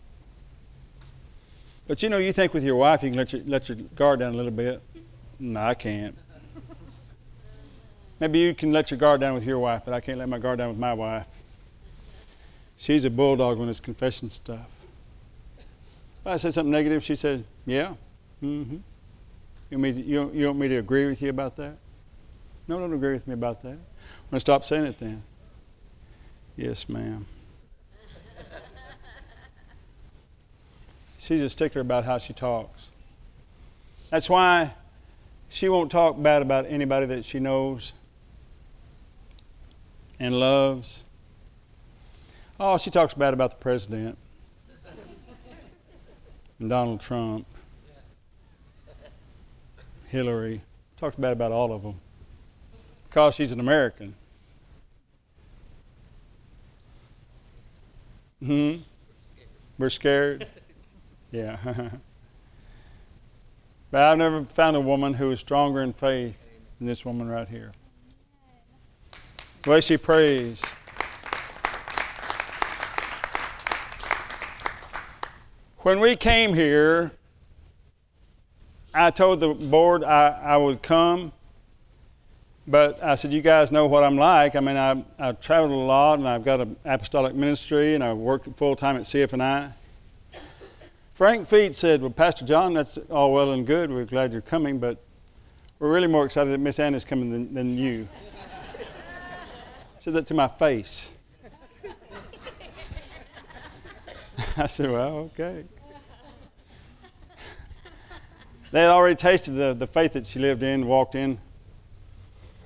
But 1.88 2.04
you 2.04 2.10
know, 2.10 2.18
you 2.18 2.34
think 2.34 2.54
with 2.54 2.66
your 2.66 2.76
wife 2.76 3.02
you 3.02 3.12
can 3.12 3.18
let 3.18 3.32
your, 3.32 3.44
let 3.46 3.70
your 3.70 3.78
guard 3.96 4.20
down 4.20 4.34
a 4.34 4.36
little 4.36 4.52
bit. 4.52 4.82
No, 5.40 5.60
I 5.60 5.74
can't. 5.74 6.18
Maybe 8.20 8.40
you 8.40 8.56
can 8.56 8.72
let 8.72 8.92
your 8.92 8.98
guard 8.98 9.20
down 9.20 9.34
with 9.34 9.44
your 9.44 9.60
wife, 9.60 9.82
but 9.84 9.94
I 9.94 10.00
can't 10.00 10.18
let 10.18 10.30
my 10.30 10.40
guard 10.40 10.60
down 10.60 10.70
with 10.70 10.78
my 10.78 10.94
wife. 10.94 11.28
She's 12.78 13.04
a 13.06 13.10
bulldog 13.10 13.58
when 13.58 13.68
it's 13.70 13.80
confession 13.80 14.30
stuff. 14.30 14.68
If 15.58 16.28
I 16.28 16.38
said 16.38 16.54
something 16.54 16.72
negative, 16.72 17.04
she 17.04 17.16
said, 17.16 17.44
Yeah. 17.66 17.96
Mm-hmm. 18.42 18.78
You 19.70 19.78
want, 19.78 19.82
me 19.82 19.94
to, 19.94 20.02
you, 20.02 20.32
you 20.34 20.46
want 20.48 20.60
me 20.60 20.68
to 20.70 20.76
agree 20.76 21.06
with 21.08 21.22
you 21.22 21.30
about 21.30 21.56
that? 21.58 21.78
No, 22.68 22.80
don't 22.80 22.94
agree 22.94 23.14
with 23.14 23.28
me 23.28 23.34
about 23.34 23.62
that. 23.64 23.70
I'm 23.70 24.30
going 24.30 24.34
to 24.34 24.40
stop 24.40 24.64
saying 24.64 24.86
it 24.86 24.98
then. 24.98 25.24
Yes, 26.56 26.88
ma'am. 26.88 27.26
She's 31.18 31.42
a 31.42 31.50
stickler 31.50 31.82
about 31.82 32.06
how 32.06 32.18
she 32.18 32.34
talks. 32.34 32.92
That's 34.10 34.30
why 34.30 34.74
she 35.56 35.70
won't 35.70 35.90
talk 35.90 36.22
bad 36.22 36.42
about 36.42 36.66
anybody 36.68 37.06
that 37.06 37.24
she 37.24 37.40
knows 37.40 37.94
and 40.20 40.38
loves. 40.38 41.06
Oh, 42.60 42.78
she 42.78 42.90
talks 42.90 43.14
bad 43.14 43.34
about 43.34 43.52
the 43.52 43.56
president 43.56 44.18
and 46.60 46.70
Donald 46.70 47.00
Trump, 47.00 47.46
Hillary. 50.10 50.62
Talks 50.98 51.16
bad 51.16 51.32
about 51.32 51.54
all 51.54 51.72
of 51.72 51.84
them 51.84 52.02
because 53.08 53.34
she's 53.36 53.54
an 53.54 53.62
American. 53.62 54.14
Hmm? 58.44 58.76
We're 59.78 59.90
scared? 59.90 60.48
Yeah. 61.32 61.90
but 63.96 64.04
I've 64.04 64.18
never 64.18 64.44
found 64.44 64.76
a 64.76 64.82
woman 64.82 65.14
who 65.14 65.32
is 65.32 65.40
stronger 65.40 65.82
in 65.82 65.94
faith 65.94 66.38
than 66.80 66.86
this 66.86 67.06
woman 67.06 67.30
right 67.30 67.48
here. 67.48 67.72
The 69.64 69.70
way 69.70 69.80
she 69.80 69.96
prays. 69.96 70.62
When 75.78 76.02
we 76.02 76.18
came 76.18 76.54
here, 76.54 77.14
I 78.94 79.12
told 79.12 79.40
the 79.40 79.54
board 79.54 80.04
I, 80.04 80.42
I 80.44 80.58
would 80.58 80.82
come, 80.82 81.32
but 82.68 83.02
I 83.02 83.16
said, 83.16 83.32
You 83.32 83.40
guys 83.40 83.72
know 83.72 83.88
what 83.88 84.04
I'm 84.04 84.18
like. 84.18 84.58
I 84.58 84.60
mean, 84.60 84.76
I, 84.76 85.06
I've 85.18 85.40
traveled 85.40 85.72
a 85.72 85.74
lot 85.74 86.20
and 86.20 86.28
I've 86.28 86.44
got 86.44 86.60
an 86.60 86.76
apostolic 86.84 87.34
ministry 87.34 87.96
and 87.96 88.04
I 88.04 88.12
work 88.12 88.44
full 88.58 88.76
time 88.76 88.98
at 88.98 89.04
CFNI. 89.04 89.72
Frank 91.16 91.48
Feet 91.48 91.74
said, 91.74 92.02
Well, 92.02 92.12
Pastor 92.12 92.46
John, 92.46 92.74
that's 92.74 92.98
all 93.10 93.32
well 93.32 93.54
and 93.54 93.66
good. 93.66 93.90
We're 93.90 94.04
glad 94.04 94.34
you're 94.34 94.42
coming, 94.42 94.80
but 94.80 95.02
we're 95.80 95.90
really 95.90 96.10
more 96.10 96.26
excited 96.26 96.52
that 96.52 96.58
Miss 96.58 96.78
Anna's 96.78 97.06
coming 97.06 97.32
than, 97.32 97.54
than 97.54 97.78
you. 97.78 98.06
said 100.00 100.14
that 100.14 100.26
to 100.28 100.34
my 100.34 100.50
face. 100.50 101.16
I 104.58 104.68
said, 104.68 104.92
Well, 104.92 105.32
okay. 105.34 105.64
They 108.72 108.82
had 108.82 108.90
already 108.90 109.16
tasted 109.16 109.52
the, 109.52 109.74
the 109.74 109.88
faith 109.88 110.12
that 110.14 110.26
she 110.26 110.40
lived 110.40 110.64
in, 110.64 110.86
walked 110.86 111.16
in, 111.16 111.40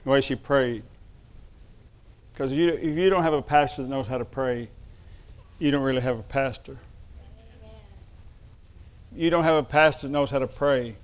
the 0.04 0.10
way 0.10 0.22
she 0.22 0.34
prayed. 0.34 0.82
Because 2.34 2.52
if 2.52 2.58
you, 2.58 2.70
if 2.70 2.98
you 2.98 3.12
don't 3.12 3.22
have 3.22 3.34
a 3.34 3.44
pastor 3.44 3.84
that 3.84 3.90
knows 3.90 4.08
how 4.08 4.18
to 4.18 4.26
pray, 4.26 4.70
you 5.60 5.70
don't 5.70 5.84
really 5.84 6.02
have 6.02 6.18
a 6.18 6.24
pastor. 6.24 6.80
You 9.20 9.30
don't 9.30 9.44
have 9.44 9.58
a 9.58 9.64
pastor 9.64 10.08
that 10.08 10.14
knows 10.14 10.30
how 10.32 10.40
to 10.40 10.48
pray, 10.48 10.96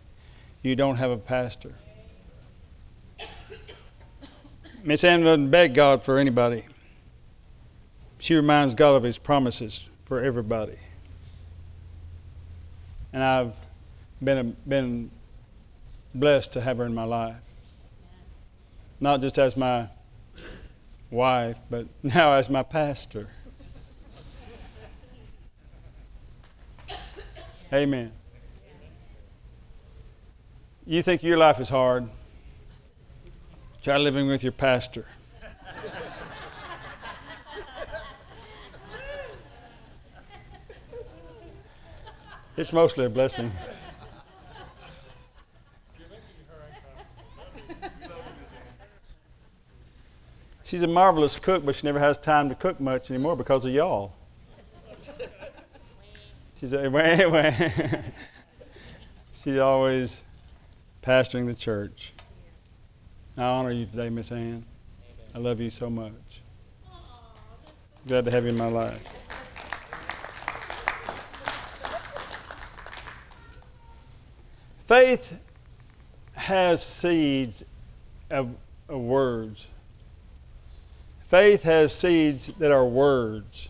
you 0.64 0.74
don't 0.74 0.96
have 0.96 1.12
a 1.12 1.18
pastor. 1.18 1.74
Miss 4.86 5.04
Ann 5.04 5.24
doesn't 5.24 5.50
beg 5.50 5.74
God 5.74 6.02
for 6.02 6.18
anybody. 6.18 6.64
She 8.20 8.34
reminds 8.34 8.74
God 8.74 8.96
of 8.96 9.04
His 9.04 9.18
promises 9.18 9.84
for 10.06 10.24
everybody. 10.24 10.78
And 13.12 13.22
I've 13.22 13.58
been, 14.24 14.56
been 14.66 15.12
blessed 16.14 16.54
to 16.54 16.62
have 16.62 16.78
her 16.78 16.86
in 16.86 16.96
my 16.96 17.04
life. 17.04 17.36
Not 19.02 19.20
just 19.20 19.38
as 19.38 19.58
my 19.58 19.90
wife, 21.12 21.60
but 21.70 21.88
now 22.02 22.32
as 22.36 22.50
my 22.50 22.64
pastor. 22.64 23.28
Amen. 27.76 28.12
You 30.86 31.02
think 31.02 31.24
your 31.24 31.38
life 31.38 31.60
is 31.60 31.68
hard? 31.68 32.08
Try 33.84 33.98
living 33.98 34.30
with 34.30 34.44
your 34.44 34.54
pastor. 34.54 35.06
it's 42.56 42.72
mostly 42.72 43.04
a 43.04 43.10
blessing. 43.10 43.52
She's 50.64 50.82
a 50.82 50.88
marvelous 50.88 51.38
cook, 51.40 51.66
but 51.66 51.76
she 51.76 51.86
never 51.86 52.00
has 52.00 52.18
time 52.18 52.48
to 52.48 52.56
cook 52.56 52.80
much 52.80 53.12
anymore 53.12 53.36
because 53.36 53.66
of 53.66 53.74
y'all. 53.74 54.14
She's 56.56 56.74
a, 56.74 56.90
wait, 56.90 57.30
wait. 57.30 57.54
She's 59.34 59.60
always 59.60 60.24
pastoring 61.04 61.46
the 61.46 61.54
church. 61.54 62.14
I 63.38 63.44
honor 63.44 63.72
you 63.72 63.86
today, 63.86 64.10
Miss 64.10 64.32
Ann. 64.32 64.66
I 65.34 65.40
love 65.40 65.60
you 65.60 65.70
so 65.70 65.90
much. 65.90 66.14
Glad 68.08 68.26
to 68.26 68.32
have 68.32 68.44
you 68.44 68.52
in 68.52 68.58
my 68.58 68.68
life. 68.68 69.02
Faith 74.88 75.42
has 76.36 76.86
seeds 76.86 77.66
of, 78.30 78.56
of 78.88 79.00
words. 79.02 79.68
Faith 81.26 81.64
has 81.64 81.94
seeds 81.94 82.48
that 82.60 82.72
are 82.72 82.86
words. 82.86 83.70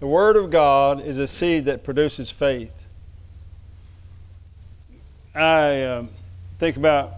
The 0.00 0.06
Word 0.06 0.36
of 0.36 0.50
God 0.50 1.00
is 1.00 1.18
a 1.18 1.26
seed 1.26 1.66
that 1.66 1.84
produces 1.84 2.30
faith. 2.30 2.84
I 5.34 5.82
uh, 5.82 6.06
think 6.58 6.76
about 6.76 7.12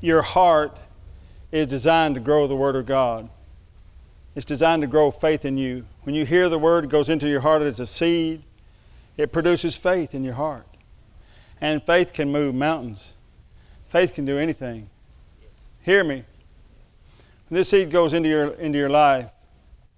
your 0.00 0.22
heart 0.22 0.76
is 1.52 1.66
designed 1.66 2.14
to 2.14 2.20
grow 2.20 2.46
the 2.46 2.56
Word 2.56 2.76
of 2.76 2.86
God. 2.86 3.28
It's 4.34 4.44
designed 4.44 4.82
to 4.82 4.88
grow 4.88 5.10
faith 5.10 5.44
in 5.44 5.56
you. 5.56 5.86
When 6.02 6.14
you 6.14 6.26
hear 6.26 6.48
the 6.48 6.58
Word, 6.58 6.84
it 6.84 6.90
goes 6.90 7.08
into 7.08 7.28
your 7.28 7.40
heart 7.40 7.62
as 7.62 7.80
a 7.80 7.86
seed. 7.86 8.42
It 9.16 9.32
produces 9.32 9.76
faith 9.76 10.14
in 10.14 10.24
your 10.24 10.34
heart. 10.34 10.66
And 11.60 11.82
faith 11.82 12.12
can 12.12 12.30
move 12.30 12.54
mountains. 12.54 13.14
Faith 13.88 14.14
can 14.14 14.24
do 14.24 14.36
anything. 14.36 14.90
Hear 15.82 16.04
me. 16.04 16.24
When 17.48 17.58
this 17.58 17.70
seed 17.70 17.90
goes 17.90 18.12
into 18.12 18.28
your, 18.28 18.50
into 18.54 18.78
your 18.78 18.90
life, 18.90 19.30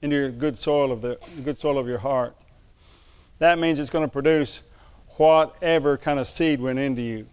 into 0.02 0.16
your 0.16 0.30
good 0.30 0.56
soil 0.56 0.92
of 0.92 1.02
the 1.02 1.18
good 1.44 1.58
soil 1.58 1.78
of 1.78 1.87
your 1.88 1.98
heart. 1.98 2.37
That 3.38 3.58
means 3.58 3.78
it's 3.78 3.90
going 3.90 4.04
to 4.04 4.11
produce 4.11 4.62
whatever 5.16 5.96
kind 5.96 6.18
of 6.18 6.26
seed 6.26 6.61
went 6.61 6.78
into 6.78 7.02
you. 7.02 7.26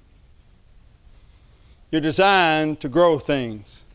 You're 1.91 2.01
designed 2.01 2.79
to 2.81 2.89
grow 2.89 3.19
things. 3.19 3.85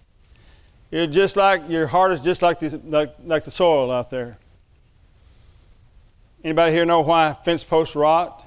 You're 0.90 1.06
just 1.06 1.37
like 1.37 1.68
your 1.68 1.87
heart 1.87 2.12
is 2.12 2.20
just 2.20 2.42
like, 2.42 2.59
the 2.59 2.80
like, 2.85 3.14
like 3.24 3.44
the 3.44 3.50
soil 3.50 3.90
out 3.90 4.11
there. 4.11 4.38
Anybody 6.42 6.72
here 6.72 6.85
know 6.85 7.00
why 7.00 7.37
fence 7.44 7.62
posts 7.62 7.94
rot? 7.94 8.46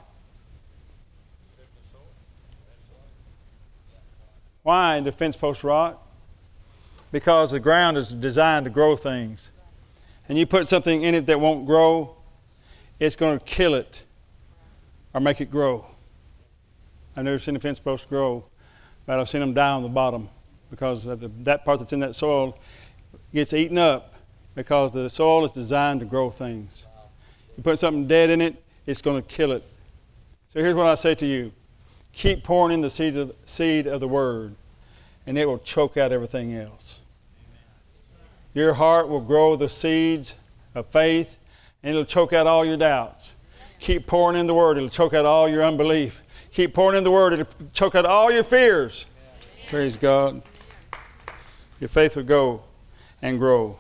Why 4.64 5.00
do 5.00 5.12
fence 5.12 5.36
posts 5.36 5.64
rot? 5.64 6.02
Because 7.12 7.52
the 7.52 7.60
ground 7.60 7.98
is 7.98 8.10
designed 8.10 8.66
to 8.66 8.72
grow 8.72 8.96
things. 8.96 9.52
And 10.30 10.38
you 10.38 10.46
put 10.46 10.68
something 10.68 11.04
in 11.04 11.16
it 11.16 11.26
that 11.26 11.40
won't 11.40 11.66
grow, 11.66 12.16
it's 13.00 13.16
going 13.16 13.38
to 13.38 13.46
kill 13.46 13.76
it 13.76 14.04
or 15.14 15.22
make 15.22 15.42
it 15.42 15.52
grow. 15.52 15.86
I've 17.16 17.26
never 17.26 17.40
seen 17.40 17.56
a 17.56 17.60
fence 17.60 17.80
post 17.80 18.10
grow, 18.10 18.46
but 19.06 19.20
I've 19.20 19.30
seen 19.30 19.42
them 19.42 19.54
die 19.54 19.72
on 19.72 19.84
the 19.84 19.90
bottom 19.90 20.30
because 20.72 21.04
the, 21.04 21.16
that 21.42 21.66
part 21.66 21.80
that's 21.80 21.94
in 21.94 22.00
that 22.00 22.16
soil 22.16 22.58
gets 23.34 23.54
eaten 23.54 23.78
up 23.78 24.16
because 24.56 24.94
the 24.94 25.10
soil 25.10 25.46
is 25.46 25.52
designed 25.52 26.00
to 26.00 26.06
grow 26.06 26.30
things. 26.30 26.88
You 27.58 27.64
put 27.64 27.78
something 27.78 28.08
dead 28.08 28.30
in 28.30 28.42
it, 28.42 28.56
it's 28.86 29.02
going 29.02 29.22
to 29.22 29.28
kill 29.28 29.52
it. 29.52 29.64
So 30.48 30.60
here's 30.60 30.76
what 30.76 30.88
I 30.88 30.96
say 30.96 31.16
to 31.16 31.26
you 31.26 31.52
keep 32.12 32.44
pouring 32.44 32.74
in 32.74 32.82
the 32.82 32.90
seed 32.90 33.16
of, 33.16 33.36
seed 33.46 33.88
of 33.88 34.00
the 34.00 34.08
word, 34.08 34.56
and 35.26 35.38
it 35.38 35.48
will 35.48 35.60
choke 35.60 35.98
out 35.98 36.12
everything 36.12 36.56
else. 36.56 37.02
Your 38.54 38.74
heart 38.74 39.10
will 39.10 39.22
grow 39.22 39.56
the 39.56 39.70
seeds 39.70 40.36
of 40.76 40.86
faith, 40.88 41.38
and 41.82 41.92
it'll 41.92 42.06
choke 42.06 42.34
out 42.34 42.48
all 42.48 42.64
your 42.66 42.78
doubts. 42.78 43.34
Keep 43.80 44.08
pouring 44.08 44.40
in 44.40 44.48
the 44.48 44.54
word, 44.54 44.78
it'll 44.78 44.90
choke 44.90 45.14
out 45.14 45.26
all 45.26 45.50
your 45.50 45.64
unbelief. 45.64 46.24
Keep 46.52 46.74
pouring 46.74 46.98
in 46.98 47.04
the 47.04 47.12
word, 47.12 47.34
it'll 47.34 47.48
choke 47.74 47.96
out 47.96 48.06
all 48.06 48.32
your 48.32 48.44
fears. 48.44 49.08
Praise 49.68 49.98
God. 49.98 50.42
Your 51.80 51.88
faith 51.88 52.16
will 52.16 52.24
go 52.24 52.64
and 53.22 53.40
grow. 53.40 53.78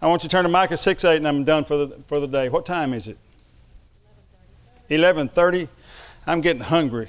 I 0.00 0.08
want 0.08 0.22
you 0.22 0.28
to 0.28 0.32
turn 0.36 0.44
to 0.44 0.48
Micah 0.48 0.76
6 0.76 1.04
8, 1.04 1.16
and 1.16 1.28
I'm 1.28 1.44
done 1.44 1.64
for 1.64 1.76
the, 1.76 1.98
for 2.06 2.20
the 2.20 2.28
day. 2.28 2.48
What 2.48 2.66
time 2.66 2.94
is 2.94 3.08
it? 3.08 3.18
11.30. 4.90 5.30
11:30. 5.30 5.68
I'm 6.26 6.40
getting 6.40 6.62
hungry. 6.62 7.08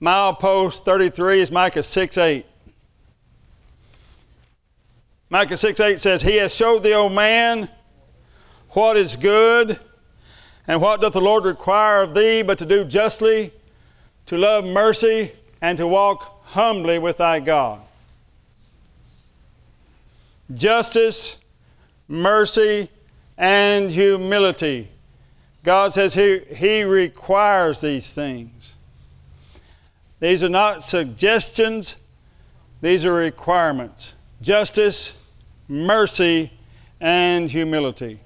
Milepost 0.00 0.84
33 0.84 1.40
is 1.40 1.50
Micah 1.50 1.82
6 1.82 2.18
8. 2.18 2.46
Micah 5.30 5.56
6 5.56 5.80
8 5.80 6.00
says, 6.00 6.22
He 6.22 6.36
has 6.36 6.54
showed 6.54 6.82
thee, 6.82 6.94
O 6.94 7.08
man, 7.08 7.68
what 8.70 8.96
is 8.96 9.16
good, 9.16 9.78
and 10.66 10.80
what 10.80 11.00
doth 11.00 11.12
the 11.12 11.20
Lord 11.20 11.44
require 11.44 12.02
of 12.02 12.14
thee 12.14 12.42
but 12.42 12.58
to 12.58 12.66
do 12.66 12.84
justly, 12.84 13.52
to 14.26 14.38
love 14.38 14.64
mercy, 14.64 15.32
and 15.60 15.78
to 15.78 15.86
walk 15.86 16.42
humbly 16.44 16.98
with 16.98 17.18
thy 17.18 17.40
God. 17.40 17.80
Justice, 20.52 21.42
mercy, 22.06 22.88
and 23.38 23.90
humility. 23.90 24.88
God 25.62 25.92
says 25.92 26.14
he, 26.14 26.40
he 26.54 26.84
requires 26.84 27.80
these 27.80 28.12
things. 28.12 28.73
These 30.24 30.42
are 30.42 30.48
not 30.48 30.82
suggestions, 30.82 32.02
these 32.80 33.04
are 33.04 33.12
requirements. 33.12 34.14
Justice, 34.40 35.22
mercy, 35.68 36.50
and 36.98 37.50
humility. 37.50 38.18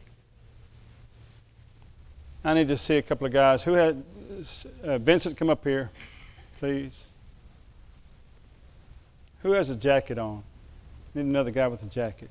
I 2.45 2.55
need 2.55 2.69
to 2.69 2.77
see 2.77 2.99
a 2.99 3.03
couple 3.03 3.27
of 3.27 3.33
guys. 3.33 3.65
Who 3.65 3.73
had 3.73 4.05
uh, 4.85 4.99
Vincent 4.99 5.37
come 5.37 5.51
up 5.51 5.65
here, 5.65 5.91
please? 6.61 6.93
Who 9.43 9.51
has 9.51 9.71
a 9.71 9.75
jacket 9.75 10.19
on? 10.19 10.45
Need 11.15 11.23
another 11.23 11.51
guy 11.51 11.67
with 11.67 11.83
a 11.83 11.87
jacket. 11.87 12.31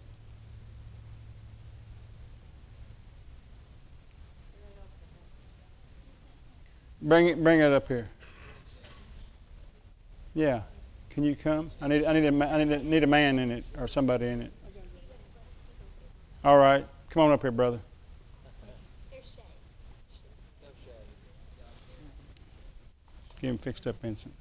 Bring 7.01 7.27
it, 7.27 7.43
bring 7.43 7.59
it 7.59 7.73
up 7.73 7.89
here. 7.89 8.07
Yeah. 10.37 10.61
Can 11.09 11.23
you 11.23 11.35
come? 11.35 11.71
I 11.81 11.87
need, 11.87 12.05
I 12.05 12.13
need, 12.13 12.25
a, 12.25 12.45
I 12.47 12.63
need, 12.63 12.71
a, 12.71 12.83
need 12.83 13.03
a 13.03 13.07
man 13.07 13.39
in 13.39 13.49
it 13.49 13.65
or 13.75 13.87
somebody 13.87 14.27
in 14.27 14.43
it. 14.43 14.51
All 16.43 16.59
right. 16.59 16.85
Come 17.09 17.23
on 17.23 17.31
up 17.31 17.41
here, 17.41 17.49
brother. 17.49 17.79
Get 23.41 23.49
him 23.49 23.57
fixed 23.57 23.87
up, 23.87 23.99
Vincent. 23.99 24.31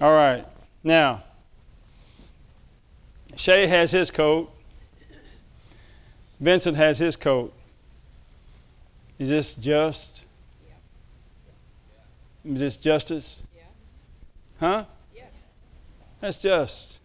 All 0.00 0.14
right. 0.14 0.46
Now, 0.82 1.24
Shay 3.36 3.66
has 3.66 3.90
his 3.90 4.10
coat. 4.10 4.50
Vincent 6.40 6.78
has 6.78 6.98
his 6.98 7.16
coat. 7.16 7.52
Is 9.18 9.28
this 9.28 9.52
just? 9.52 10.24
Is 12.46 12.60
this 12.60 12.78
justice? 12.78 13.42
Huh? 14.58 14.84
That's 16.20 16.38
just. 16.38 17.00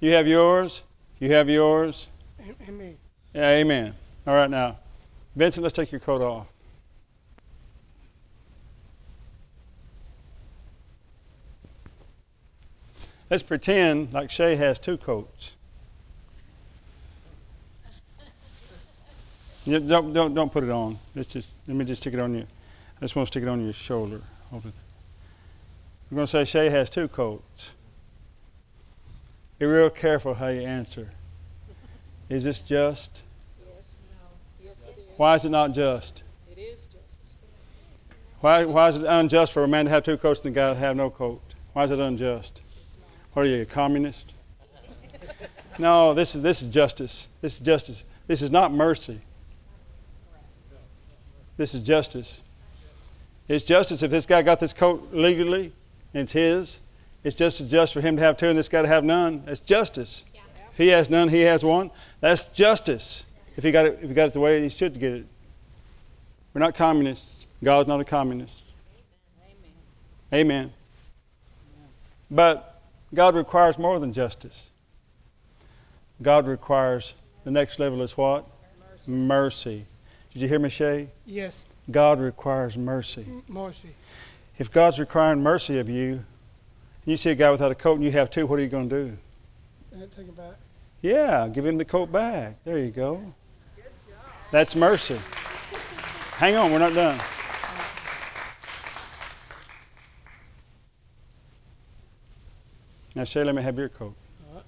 You 0.00 0.12
have 0.12 0.26
yours. 0.26 0.82
You 1.18 1.32
have 1.32 1.48
yours. 1.48 2.08
Amen. 2.68 2.96
Yeah, 3.34 3.48
amen. 3.50 3.94
All 4.26 4.34
right, 4.34 4.50
now, 4.50 4.78
Vincent, 5.36 5.62
let's 5.62 5.74
take 5.74 5.92
your 5.92 6.00
coat 6.00 6.22
off. 6.22 6.46
Let's 13.30 13.42
pretend 13.42 14.12
like 14.12 14.30
Shay 14.30 14.56
has 14.56 14.78
two 14.78 14.98
coats. 14.98 15.56
You 19.64 19.78
don't, 19.78 20.12
don't, 20.12 20.34
don't 20.34 20.52
put 20.52 20.64
it 20.64 20.70
on. 20.70 20.98
Let's 21.14 21.32
just, 21.32 21.54
let 21.66 21.76
me 21.76 21.84
just 21.84 22.02
stick 22.02 22.14
it 22.14 22.20
on 22.20 22.34
you. 22.34 22.42
I 22.42 23.00
just 23.00 23.14
want 23.14 23.28
to 23.28 23.32
stick 23.32 23.42
it 23.44 23.48
on 23.48 23.62
your 23.62 23.72
shoulder. 23.72 24.20
We're 26.12 26.16
going 26.16 26.26
to 26.26 26.30
say 26.30 26.44
Shay 26.44 26.68
has 26.68 26.90
two 26.90 27.08
coats. 27.08 27.74
Be 29.58 29.64
real 29.64 29.88
careful 29.88 30.34
how 30.34 30.48
you 30.48 30.60
answer. 30.60 31.08
Is 32.28 32.44
this 32.44 32.58
just? 32.58 33.22
Yes, 33.58 33.94
no. 34.62 34.66
Yes. 34.66 34.94
Why 35.16 35.36
is 35.36 35.46
it 35.46 35.48
not 35.48 35.72
just? 35.72 36.22
It 36.54 36.58
is 36.58 36.80
just. 36.80 37.32
Why, 38.40 38.66
why 38.66 38.88
is 38.88 38.98
it 38.98 39.06
unjust 39.08 39.54
for 39.54 39.64
a 39.64 39.68
man 39.68 39.86
to 39.86 39.90
have 39.90 40.02
two 40.02 40.18
coats 40.18 40.40
and 40.40 40.48
a 40.48 40.50
guy 40.50 40.74
to 40.74 40.78
have 40.78 40.96
no 40.96 41.08
coat? 41.08 41.40
Why 41.72 41.84
is 41.84 41.90
it 41.90 41.98
unjust? 41.98 42.60
What 43.32 43.46
are 43.46 43.48
you, 43.48 43.62
a 43.62 43.64
communist? 43.64 44.34
No, 45.78 46.12
this 46.12 46.34
is, 46.34 46.42
this 46.42 46.60
is 46.60 46.68
justice. 46.68 47.30
This 47.40 47.54
is 47.54 47.60
justice. 47.60 48.04
This 48.26 48.42
is 48.42 48.50
not 48.50 48.70
mercy. 48.70 49.22
This 51.56 51.74
is 51.74 51.80
justice. 51.80 52.42
It's 53.48 53.64
justice 53.64 54.02
if 54.02 54.10
this 54.10 54.26
guy 54.26 54.42
got 54.42 54.60
this 54.60 54.74
coat 54.74 55.08
legally 55.14 55.72
it's 56.14 56.32
his. 56.32 56.80
It's 57.24 57.36
just 57.36 57.60
as 57.60 57.70
just 57.70 57.92
for 57.94 58.00
him 58.00 58.16
to 58.16 58.22
have 58.22 58.36
two 58.36 58.48
and 58.48 58.58
this 58.58 58.68
guy 58.68 58.82
to 58.82 58.88
have 58.88 59.04
none. 59.04 59.44
That's 59.44 59.60
justice. 59.60 60.24
If 60.70 60.78
he 60.78 60.88
has 60.88 61.08
none, 61.10 61.28
he 61.28 61.42
has 61.42 61.64
one. 61.64 61.90
That's 62.20 62.44
justice. 62.52 63.26
If 63.56 63.64
he 63.64 63.70
got 63.70 63.86
it, 63.86 63.98
if 64.02 64.08
he 64.08 64.14
got 64.14 64.28
it 64.28 64.32
the 64.32 64.40
way 64.40 64.60
he 64.60 64.68
should 64.68 64.98
get 64.98 65.12
it. 65.12 65.26
We're 66.54 66.60
not 66.60 66.74
communists. 66.74 67.46
God's 67.62 67.88
not 67.88 68.00
a 68.00 68.04
communist. 68.04 68.62
Amen. 70.32 70.46
Amen. 70.66 70.72
But 72.30 72.80
God 73.14 73.34
requires 73.34 73.78
more 73.78 73.98
than 74.00 74.12
justice. 74.12 74.70
God 76.22 76.46
requires 76.46 77.14
the 77.44 77.50
next 77.50 77.78
level 77.78 78.02
is 78.02 78.16
what? 78.16 78.46
Mercy. 79.06 79.86
Did 80.32 80.42
you 80.42 80.48
hear 80.48 80.58
me, 80.58 80.68
Shay? 80.68 81.08
Yes, 81.26 81.64
God 81.90 82.20
requires 82.20 82.78
mercy. 82.78 83.26
m- 83.28 83.42
mercy. 83.48 83.90
If 84.62 84.70
God's 84.70 85.00
requiring 85.00 85.42
mercy 85.42 85.80
of 85.80 85.88
you, 85.88 86.12
and 86.12 86.24
you 87.04 87.16
see 87.16 87.30
a 87.30 87.34
guy 87.34 87.50
without 87.50 87.72
a 87.72 87.74
coat 87.74 87.94
and 87.96 88.04
you 88.04 88.12
have 88.12 88.30
two, 88.30 88.46
what 88.46 88.60
are 88.60 88.62
you 88.62 88.68
going 88.68 88.88
to 88.88 89.06
do? 89.06 89.18
Take 90.16 90.28
it 90.28 90.36
back. 90.36 90.54
Yeah, 91.00 91.48
give 91.48 91.66
him 91.66 91.78
the 91.78 91.84
coat 91.84 92.12
back. 92.12 92.62
There 92.62 92.78
you 92.78 92.92
go. 92.92 93.34
That's 94.52 94.76
mercy. 94.76 95.18
Hang 96.34 96.54
on, 96.54 96.70
we're 96.70 96.78
not 96.78 96.94
done. 96.94 97.18
Now, 103.16 103.24
Shay, 103.24 103.42
let 103.42 103.56
me 103.56 103.62
have 103.62 103.76
your 103.76 103.88
coat. 103.88 104.14
All 104.48 104.54
right. 104.54 104.64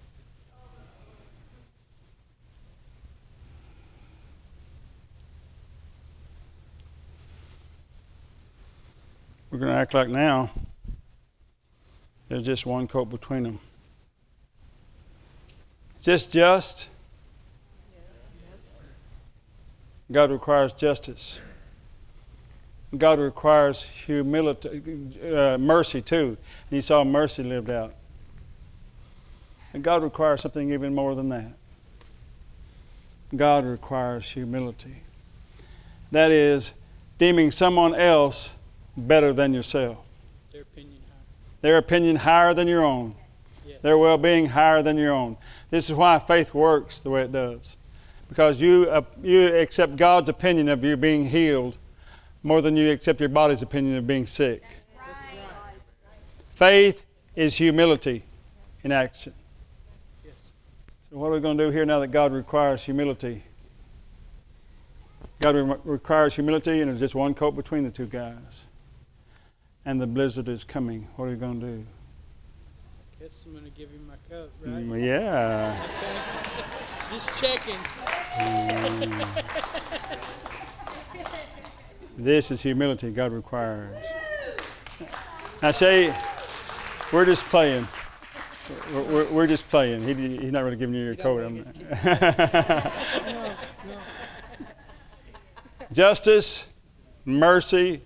We're 9.53 9.54
going 9.65 9.77
to 9.77 9.81
act 9.81 9.95
like 9.95 10.09
now 10.09 10.51
there's 12.29 12.43
just 12.43 12.67
one 12.67 12.87
coat 12.89 13.07
between 13.07 13.43
them. 13.45 13.61
Is 16.01 16.07
this 16.07 16.27
just? 16.27 16.89
God 20.11 20.31
requires 20.31 20.73
justice. 20.73 21.41
God 22.97 23.19
requires 23.19 23.83
humility, 23.83 24.83
uh, 25.35 25.59
mercy 25.59 26.01
too. 26.03 26.37
And 26.71 26.77
you 26.77 26.83
saw 26.83 27.03
mercy 27.05 27.43
lived 27.43 27.71
out. 27.71 27.95
And 29.73 29.83
God 29.83 30.03
requires 30.03 30.43
something 30.43 30.73
even 30.73 30.95
more 30.95 31.15
than 31.15 31.29
that. 31.31 31.53
God 33.35 33.65
requires 33.65 34.31
humility. 34.31 35.03
That 36.13 36.31
is, 36.31 36.75
deeming 37.19 37.51
someone 37.51 37.95
else 37.95 38.55
better 38.97 39.33
than 39.33 39.53
yourself. 39.53 39.99
Their 40.53 40.63
opinion 40.63 40.99
higher. 41.09 41.21
Their 41.61 41.79
opinion 41.79 42.17
higher 42.17 42.55
than 42.55 42.69
your 42.69 42.85
own. 42.85 43.15
Yes. 43.67 43.81
Their 43.83 43.99
well 43.99 44.19
being 44.19 44.47
higher 44.47 44.83
than 44.83 44.97
your 44.97 45.13
own. 45.13 45.37
This 45.71 45.91
is 45.91 45.97
why 45.97 46.19
faith 46.19 46.55
works 46.55 47.01
the 47.01 47.11
way 47.11 47.23
it 47.23 47.33
does. 47.33 47.77
Because 48.29 48.61
you, 48.61 48.87
uh, 48.91 49.03
you 49.23 49.55
accept 49.55 49.97
God's 49.97 50.29
opinion 50.29 50.69
of 50.69 50.83
you 50.83 50.97
being 50.97 51.27
healed 51.27 51.77
more 52.43 52.61
than 52.61 52.77
you 52.77 52.91
accept 52.91 53.21
your 53.21 53.29
body's 53.29 53.63
opinion 53.63 53.97
of 53.97 54.07
being 54.07 54.27
sick. 54.27 54.63
Faith 56.55 57.05
is 57.35 57.57
humility 57.57 58.23
in 58.85 58.93
action. 58.93 59.33
Yes. 60.25 60.35
So, 61.11 61.17
what 61.17 61.29
are 61.29 61.33
we 61.33 61.41
going 61.41 61.59
to 61.59 61.67
do 61.67 61.71
here 61.71 61.85
now 61.85 61.99
that 61.99 62.09
God 62.09 62.33
requires 62.33 62.85
humility? 62.85 63.43
God 65.41 65.57
re- 65.57 65.77
requires 65.85 66.35
humility, 66.35 66.81
and 66.81 66.91
there's 66.91 67.01
just 67.01 67.15
one 67.15 67.35
coat 67.35 67.53
between 67.53 67.83
the 67.83 67.91
two 67.91 68.07
guys. 68.07 68.67
And 69.87 70.01
the 70.01 70.07
blizzard 70.07 70.49
is 70.49 70.65
coming. 70.65 71.07
What 71.17 71.27
are 71.27 71.31
you 71.31 71.37
going 71.37 71.61
to 71.61 71.67
do? 71.67 71.87
I 73.21 73.23
guess 73.23 73.45
I'm 73.47 73.53
going 73.53 73.65
to 73.65 73.71
give 73.71 73.91
him 73.91 74.07
my 74.07 74.15
coat, 74.31 74.51
right? 74.63 74.73
Mm, 74.73 75.05
yeah. 75.05 75.85
Okay. 75.85 76.65
Just 77.15 77.41
checking. 77.41 77.77
This 82.17 82.51
is 82.51 82.63
humility 82.63 83.11
God 83.11 83.33
requires. 83.33 83.95
Now, 85.63 85.71
say, 85.71 86.15
we're 87.13 87.25
just 87.27 87.45
playing. 87.45 87.87
We're, 88.93 89.03
we're, 89.03 89.25
we're 89.31 89.47
just 89.47 89.69
playing. 89.69 90.03
He, 90.03 90.15
he's 90.39 90.53
not 90.53 90.65
really 90.65 90.77
giving 90.77 90.95
you 90.95 91.05
your 91.05 91.17
coat. 91.17 91.43
I'm- 91.43 91.65
Justice, 95.93 96.73
mercy, 97.25 98.01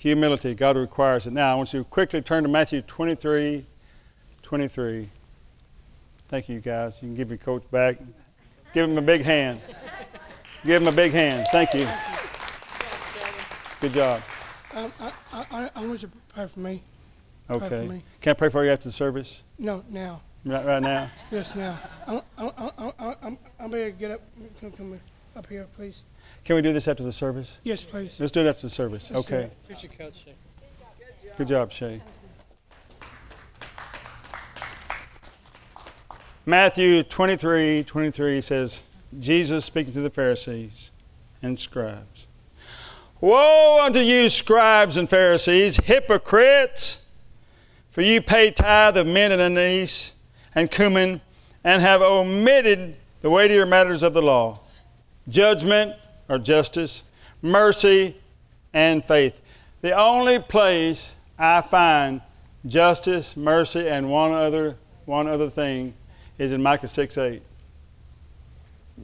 humility. 0.00 0.54
God 0.54 0.78
requires 0.78 1.26
it. 1.26 1.32
Now, 1.34 1.52
I 1.52 1.54
want 1.56 1.74
you 1.74 1.80
to 1.80 1.84
quickly 1.84 2.22
turn 2.22 2.42
to 2.44 2.48
Matthew 2.48 2.80
23 2.80 3.66
23. 4.42 5.08
Thank 6.28 6.48
you, 6.48 6.58
guys. 6.60 6.96
You 7.02 7.08
can 7.08 7.14
give 7.14 7.28
your 7.28 7.38
coach 7.38 7.62
back. 7.70 7.98
Give 8.72 8.88
him 8.88 8.96
a 8.96 9.02
big 9.02 9.22
hand. 9.22 9.60
Give 10.64 10.80
him 10.80 10.88
a 10.88 10.92
big 10.92 11.12
hand. 11.12 11.46
Thank 11.52 11.74
you. 11.74 11.86
Good 13.80 13.92
job. 13.92 14.22
Um, 14.74 14.92
I, 15.00 15.12
I, 15.32 15.70
I, 15.74 15.86
want 15.86 16.02
you 16.02 16.08
to 16.08 16.14
pray 16.34 16.46
for 16.46 16.60
me. 16.60 16.82
Pray 17.46 17.58
for 17.58 17.64
Okay. 17.66 17.86
me. 17.86 18.02
Can 18.20 18.30
I 18.30 18.34
pray 18.34 18.48
for 18.48 18.64
you 18.64 18.70
after 18.70 18.88
the 18.88 18.92
service? 18.92 19.42
No, 19.58 19.84
now. 19.90 20.22
Right, 20.44 20.64
right 20.64 20.82
now? 20.82 21.10
Yes, 21.30 21.54
now. 21.54 21.78
I'm, 22.06 22.22
I'm 23.58 23.70
ready 23.70 23.92
to 23.92 23.98
get 23.98 24.12
up. 24.12 24.20
Come, 24.60 24.72
come 24.72 25.00
up 25.36 25.46
here, 25.48 25.66
please. 25.76 26.04
Can 26.44 26.56
we 26.56 26.62
do 26.62 26.72
this 26.72 26.88
after 26.88 27.02
the 27.02 27.12
service? 27.12 27.60
Yes, 27.62 27.84
please. 27.84 28.18
Let's 28.18 28.32
do 28.32 28.40
it 28.40 28.46
after 28.48 28.62
the 28.62 28.70
service. 28.70 29.10
Let's 29.10 29.26
do 29.26 29.34
Okay. 29.34 29.44
it. 29.44 29.56
Here's 29.68 29.82
your 29.82 29.92
coat, 29.92 30.14
Shay. 30.14 30.34
Good 31.36 31.48
job, 31.48 31.70
Shay. 31.70 32.00
Matthew 36.46 37.02
23 37.02 37.84
23 37.84 38.40
says, 38.40 38.82
Jesus 39.18 39.64
speaking 39.64 39.92
to 39.92 40.00
the 40.00 40.10
Pharisees 40.10 40.90
and 41.42 41.58
scribes. 41.58 42.26
Woe 43.20 43.80
unto 43.84 43.98
you, 44.00 44.28
scribes 44.28 44.96
and 44.96 45.08
Pharisees, 45.08 45.76
hypocrites! 45.76 47.10
For 47.90 48.02
you 48.02 48.22
pay 48.22 48.50
tithe 48.50 48.96
of 48.96 49.06
mint 49.06 49.32
and 49.32 49.42
anise 49.42 50.14
and 50.54 50.70
cumin, 50.70 51.20
and 51.62 51.82
have 51.82 52.00
omitted 52.00 52.96
the 53.20 53.28
weightier 53.28 53.66
matters 53.66 54.02
of 54.02 54.14
the 54.14 54.22
law 54.22 54.60
judgment 55.28 55.94
or 56.30 56.38
justice, 56.38 57.02
mercy, 57.42 58.16
and 58.72 59.04
faith. 59.04 59.42
The 59.82 59.92
only 59.98 60.38
place 60.38 61.16
I 61.36 61.60
find 61.60 62.22
justice, 62.64 63.36
mercy, 63.36 63.88
and 63.88 64.10
one 64.10 64.30
other, 64.30 64.76
one 65.06 65.26
other 65.26 65.50
thing 65.50 65.92
is 66.38 66.52
in 66.52 66.62
Micah 66.62 66.86
6 66.86 67.18
8. 67.18 67.42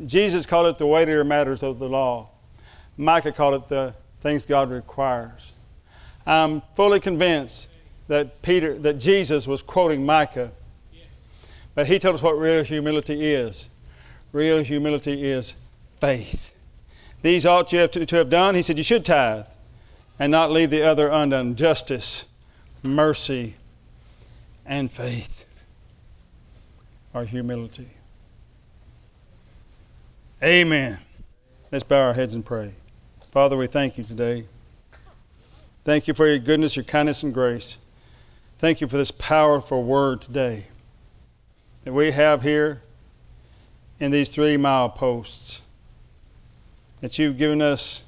Jesus 0.07 0.47
called 0.47 0.69
it 0.69 0.79
the 0.79 0.87
weightier 0.87 1.25
matters 1.25 1.63
of 1.63 1.79
the 1.79 1.89
law. 1.89 2.29
Micah 2.97 3.33
called 3.33 3.55
it 3.55 3.69
the 3.69 3.95
things 4.21 4.47
God 4.47 4.71
requires. 4.71 5.53
I'm 6.27 6.63
fully 6.77 7.01
convinced 7.01 7.71
that 8.09 8.41
Peter, 8.43 8.79
that 8.79 8.95
Jesus 8.95 9.49
was 9.49 9.63
quoting 9.63 10.07
Micah, 10.07 10.53
but 11.75 11.89
he 11.89 11.99
told 11.99 12.15
us 12.15 12.23
what 12.23 12.39
real 12.39 12.63
humility 12.63 13.35
is. 13.35 13.69
Real 14.33 14.63
humility 14.63 15.25
is 15.25 15.57
faith. 16.01 16.56
These 17.27 17.45
ought 17.45 17.73
you 17.73 17.81
have 17.81 17.91
to, 17.91 18.07
to 18.07 18.17
have 18.19 18.31
done. 18.31 18.55
He 18.55 18.63
said 18.63 18.79
you 18.79 18.85
should 18.85 19.05
tithe 19.05 19.47
and 20.17 20.31
not 20.31 20.53
leave 20.53 20.71
the 20.71 20.85
other 20.85 21.09
undone. 21.09 21.57
Justice, 21.57 22.27
mercy, 22.85 23.57
and 24.65 24.93
faith 24.93 25.45
are 27.13 27.25
humility. 27.25 27.89
Amen. 30.41 30.99
Let's 31.73 31.83
bow 31.83 32.01
our 32.01 32.15
heads 32.15 32.33
and 32.35 32.47
pray. 32.47 32.75
Father, 33.33 33.57
we 33.57 33.67
thank 33.67 33.99
you 33.99 34.05
today. 34.05 34.45
Thank 35.83 36.07
you 36.07 36.15
for 36.15 36.29
your 36.29 36.39
goodness, 36.39 36.77
your 36.77 36.85
kindness, 36.85 37.25
and 37.25 37.35
grace. 37.35 37.79
Thank 38.59 38.81
you 38.81 38.87
for 38.87 38.99
this 38.99 39.11
powerful 39.11 39.83
word 39.83 40.23
today 40.23 40.67
that 41.83 41.93
we 41.93 42.13
have 42.13 42.43
here 42.43 42.83
in 43.99 44.13
these 44.13 44.29
three 44.29 44.57
mile 44.57 44.91
posts. 44.91 45.63
That 47.01 47.19
you've 47.19 47.37
given 47.37 47.61
us 47.61 48.05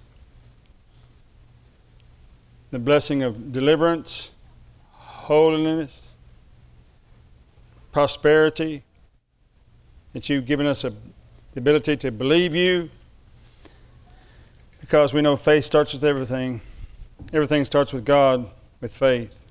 the 2.70 2.78
blessing 2.78 3.22
of 3.22 3.52
deliverance, 3.52 4.32
holiness, 4.92 6.14
prosperity. 7.92 8.82
That 10.12 10.28
you've 10.28 10.46
given 10.46 10.66
us 10.66 10.84
a, 10.84 10.90
the 10.90 11.58
ability 11.60 11.96
to 11.98 12.10
believe 12.10 12.54
you 12.54 12.90
because 14.80 15.12
we 15.12 15.20
know 15.20 15.36
faith 15.36 15.64
starts 15.64 15.92
with 15.92 16.02
everything. 16.02 16.62
Everything 17.32 17.64
starts 17.66 17.92
with 17.92 18.06
God, 18.06 18.48
with 18.80 18.94
faith. 18.94 19.44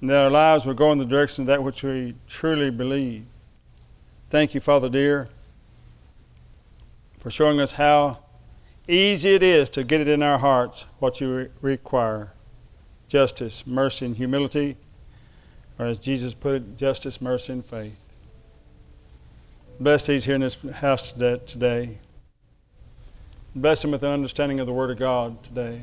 And 0.00 0.08
that 0.08 0.24
our 0.24 0.30
lives 0.30 0.64
will 0.64 0.74
go 0.74 0.90
in 0.92 0.98
the 0.98 1.04
direction 1.04 1.42
of 1.42 1.46
that 1.48 1.62
which 1.62 1.82
we 1.82 2.14
truly 2.26 2.70
believe. 2.70 3.26
Thank 4.30 4.54
you, 4.54 4.60
Father 4.60 4.88
dear, 4.88 5.28
for 7.26 7.32
showing 7.32 7.58
us 7.58 7.72
how 7.72 8.22
easy 8.86 9.34
it 9.34 9.42
is 9.42 9.68
to 9.68 9.82
get 9.82 10.00
it 10.00 10.06
in 10.06 10.22
our 10.22 10.38
hearts 10.38 10.86
what 11.00 11.20
you 11.20 11.34
re- 11.34 11.48
require 11.60 12.32
justice, 13.08 13.66
mercy, 13.66 14.06
and 14.06 14.16
humility, 14.16 14.76
or 15.76 15.86
as 15.86 15.98
Jesus 15.98 16.34
put 16.34 16.54
it, 16.54 16.76
justice, 16.76 17.20
mercy, 17.20 17.54
and 17.54 17.66
faith. 17.66 17.98
Bless 19.80 20.06
these 20.06 20.24
here 20.24 20.36
in 20.36 20.40
this 20.40 20.56
house 20.74 21.10
today. 21.10 21.98
Bless 23.56 23.82
them 23.82 23.90
with 23.90 24.04
an 24.04 24.10
understanding 24.10 24.60
of 24.60 24.68
the 24.68 24.72
Word 24.72 24.90
of 24.90 24.96
God 24.96 25.42
today. 25.42 25.82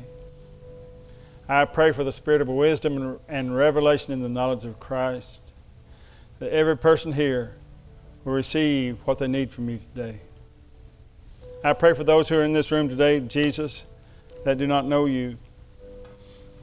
I 1.46 1.66
pray 1.66 1.92
for 1.92 2.04
the 2.04 2.12
spirit 2.12 2.40
of 2.40 2.48
wisdom 2.48 3.20
and 3.28 3.54
revelation 3.54 4.14
in 4.14 4.22
the 4.22 4.30
knowledge 4.30 4.64
of 4.64 4.80
Christ, 4.80 5.42
that 6.38 6.50
every 6.54 6.78
person 6.78 7.12
here 7.12 7.54
will 8.24 8.32
receive 8.32 8.96
what 9.04 9.18
they 9.18 9.28
need 9.28 9.50
from 9.50 9.68
you 9.68 9.78
today. 9.94 10.20
I 11.66 11.72
pray 11.72 11.94
for 11.94 12.04
those 12.04 12.28
who 12.28 12.36
are 12.36 12.42
in 12.42 12.52
this 12.52 12.70
room 12.70 12.90
today, 12.90 13.20
Jesus, 13.20 13.86
that 14.44 14.58
do 14.58 14.66
not 14.66 14.84
know 14.84 15.06
you. 15.06 15.38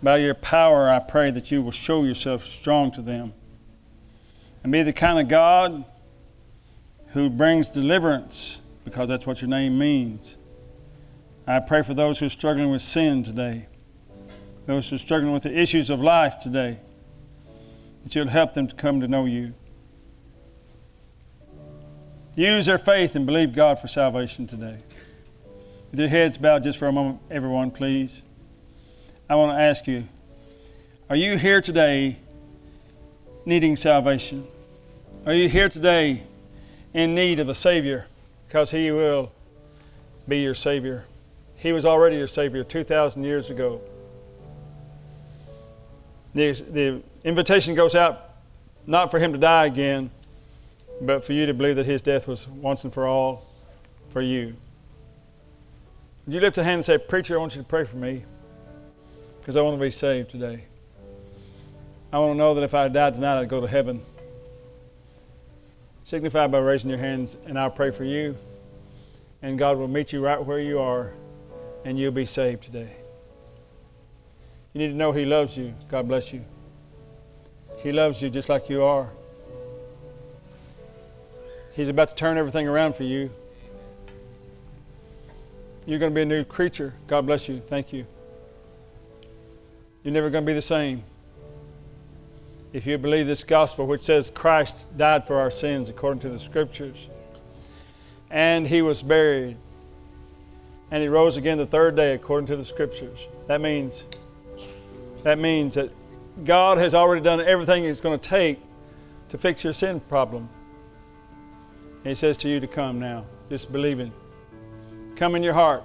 By 0.04 0.18
your 0.18 0.36
power, 0.36 0.91
I 0.91 0.99
pray 0.99 1.32
that 1.32 1.49
you 1.49 1.64
will 1.64 1.72
show 1.72 2.04
yourself 2.04 2.45
strong 2.45 2.91
to 2.91 3.02
them 3.02 3.34
and 4.62 4.72
be 4.72 4.84
the 4.84 4.93
kind 4.93 5.18
of 5.18 5.28
God 5.28 5.84
who 7.14 7.32
brings 7.32 7.70
deliverance, 7.70 8.62
because 8.86 9.10
that's 9.10 9.26
what 9.26 9.41
your 9.41 9.49
name 9.49 9.80
means. 9.80 10.38
I 11.47 11.62
pray 11.62 11.82
for 11.82 11.95
those 11.95 12.20
who 12.20 12.28
are 12.28 12.30
struggling 12.30 12.70
with 12.70 12.84
sin 12.84 13.24
today, 13.24 13.66
those 14.68 14.88
who 14.88 14.97
are 14.97 14.99
struggling 14.99 15.34
with 15.34 15.43
the 15.43 15.60
issues 15.60 15.89
of 15.89 15.99
life 15.99 16.38
today, 16.38 16.80
that 18.04 18.16
you'll 18.16 18.28
help 18.28 18.54
them 18.54 18.68
to 18.68 18.76
come 18.76 19.02
to 19.02 19.08
know 19.08 19.26
you. 19.26 19.56
Use 22.36 22.68
their 22.68 22.78
faith 22.78 23.16
and 23.16 23.26
believe 23.26 23.56
God 23.56 23.80
for 23.80 23.88
salvation 23.88 24.45
today. 24.45 24.78
With 25.92 26.00
your 26.00 26.08
heads 26.08 26.38
bowed 26.38 26.64
just 26.64 26.78
for 26.78 26.88
a 26.88 26.92
moment, 26.94 27.20
everyone, 27.30 27.70
please. 27.70 28.24
I 29.30 29.36
want 29.36 29.52
to 29.52 29.62
ask 29.62 29.88
you 29.88 30.08
are 31.10 31.18
you 31.18 31.38
here 31.38 31.60
today 31.60 32.18
needing 33.46 33.76
salvation? 33.76 34.48
Are 35.26 35.34
you 35.34 35.50
here 35.50 35.68
today 35.68 36.24
in 36.94 37.14
need 37.14 37.39
of 37.39 37.50
a 37.50 37.54
Savior? 37.54 38.06
Because 38.48 38.72
He 38.72 38.89
will 38.92 39.34
be 40.30 40.42
your 40.42 40.56
Savior. 40.56 41.04
He 41.58 41.74
was 41.74 41.86
already 41.86 42.16
your 42.16 42.28
Savior 42.28 42.64
2,000 42.64 43.26
years 43.26 43.50
ago. 43.50 43.82
The, 46.34 46.54
the 46.54 47.04
invitation 47.26 47.76
goes 47.76 47.96
out 47.96 48.30
not 48.88 49.12
for 49.12 49.20
Him 49.20 49.34
to 49.34 49.38
die 49.38 49.66
again, 49.66 50.10
but 51.02 51.26
for 51.26 51.34
you 51.34 51.46
to 51.48 51.54
believe 51.54 51.76
that 51.76 51.86
His 51.86 52.02
death 52.02 52.30
was 52.30 52.48
once 52.48 52.86
and 52.86 52.94
for 52.94 53.06
all 53.06 53.46
for 54.08 54.22
you. 54.22 54.56
Would 56.32 56.36
you 56.36 56.41
lift 56.43 56.57
a 56.59 56.63
hand 56.63 56.75
and 56.75 56.86
say, 56.86 56.97
Preacher, 56.97 57.36
I 57.36 57.39
want 57.39 57.57
you 57.57 57.61
to 57.61 57.67
pray 57.67 57.84
for 57.84 57.97
me 57.97 58.23
because 59.41 59.57
I 59.57 59.61
want 59.63 59.75
to 59.75 59.82
be 59.82 59.91
saved 59.91 60.29
today. 60.29 60.63
I 62.13 62.19
want 62.19 62.32
to 62.32 62.38
know 62.38 62.53
that 62.53 62.63
if 62.63 62.73
I 62.73 62.88
died 62.88 63.15
tonight, 63.15 63.38
I'd 63.38 63.49
go 63.49 63.59
to 63.59 63.67
heaven. 63.67 64.01
Signify 66.05 66.47
by 66.47 66.59
raising 66.59 66.89
your 66.89 66.99
hands, 66.99 67.36
and 67.45 67.59
I'll 67.59 67.69
pray 67.69 67.91
for 67.91 68.05
you. 68.05 68.38
And 69.41 69.59
God 69.59 69.77
will 69.77 69.89
meet 69.89 70.13
you 70.13 70.23
right 70.23 70.41
where 70.41 70.61
you 70.61 70.79
are, 70.79 71.11
and 71.84 71.99
you'll 71.99 72.13
be 72.13 72.25
saved 72.25 72.63
today. 72.63 72.95
You 74.71 74.79
need 74.79 74.88
to 74.88 74.95
know 74.95 75.11
He 75.11 75.25
loves 75.25 75.57
you. 75.57 75.73
God 75.89 76.07
bless 76.07 76.32
you. 76.32 76.45
He 77.79 77.91
loves 77.91 78.21
you 78.21 78.29
just 78.29 78.47
like 78.47 78.69
you 78.69 78.84
are. 78.84 79.09
He's 81.73 81.89
about 81.89 82.07
to 82.07 82.15
turn 82.15 82.38
everything 82.38 82.69
around 82.69 82.95
for 82.95 83.03
you. 83.03 83.32
You're 85.92 86.00
going 86.00 86.14
to 86.14 86.16
be 86.16 86.22
a 86.22 86.26
new 86.26 86.46
creature. 86.46 86.94
God 87.08 87.26
bless 87.26 87.50
you. 87.50 87.60
Thank 87.60 87.92
you. 87.92 88.06
You're 90.06 90.14
never 90.14 90.30
going 90.30 90.46
to 90.46 90.50
be 90.50 90.54
the 90.54 90.62
same. 90.62 91.04
If 92.72 92.88
you 92.88 92.98
believe 92.98 93.28
this 93.28 93.44
gospel, 93.44 93.86
which 93.86 94.00
says 94.00 94.30
Christ 94.30 94.98
died 94.98 95.28
for 95.28 95.38
our 95.38 95.52
sins 95.52 95.89
according 95.89 96.22
to 96.22 96.30
the 96.30 96.39
scriptures, 96.39 97.10
and 98.30 98.66
he 98.66 98.82
was 98.82 99.04
buried, 99.04 99.58
and 100.92 101.04
he 101.04 101.10
rose 101.10 101.36
again 101.36 101.58
the 101.58 101.66
third 101.66 101.98
day 101.98 102.14
according 102.14 102.48
to 102.48 102.56
the 102.56 102.64
scriptures, 102.64 103.28
that 103.48 103.60
means 103.60 104.06
that 105.24 105.39
means 105.39 105.74
that 105.74 105.92
God 106.46 106.78
has 106.78 106.94
already 106.94 107.22
done 107.22 107.42
everything 107.42 107.84
He's 107.84 108.00
going 108.00 108.18
to 108.18 108.30
take 108.30 108.62
to 109.28 109.38
fix 109.38 109.62
your 109.62 109.74
sin 109.74 110.00
problem. 110.00 110.48
And 111.98 112.08
He 112.08 112.16
says 112.16 112.38
to 112.38 112.48
you 112.48 112.62
to 112.62 112.68
come 112.68 112.98
now, 112.98 113.26
just 113.50 113.74
believing. 113.74 114.14
Come 115.22 115.36
in 115.36 115.43
your 115.43 115.53
heart. 115.53 115.84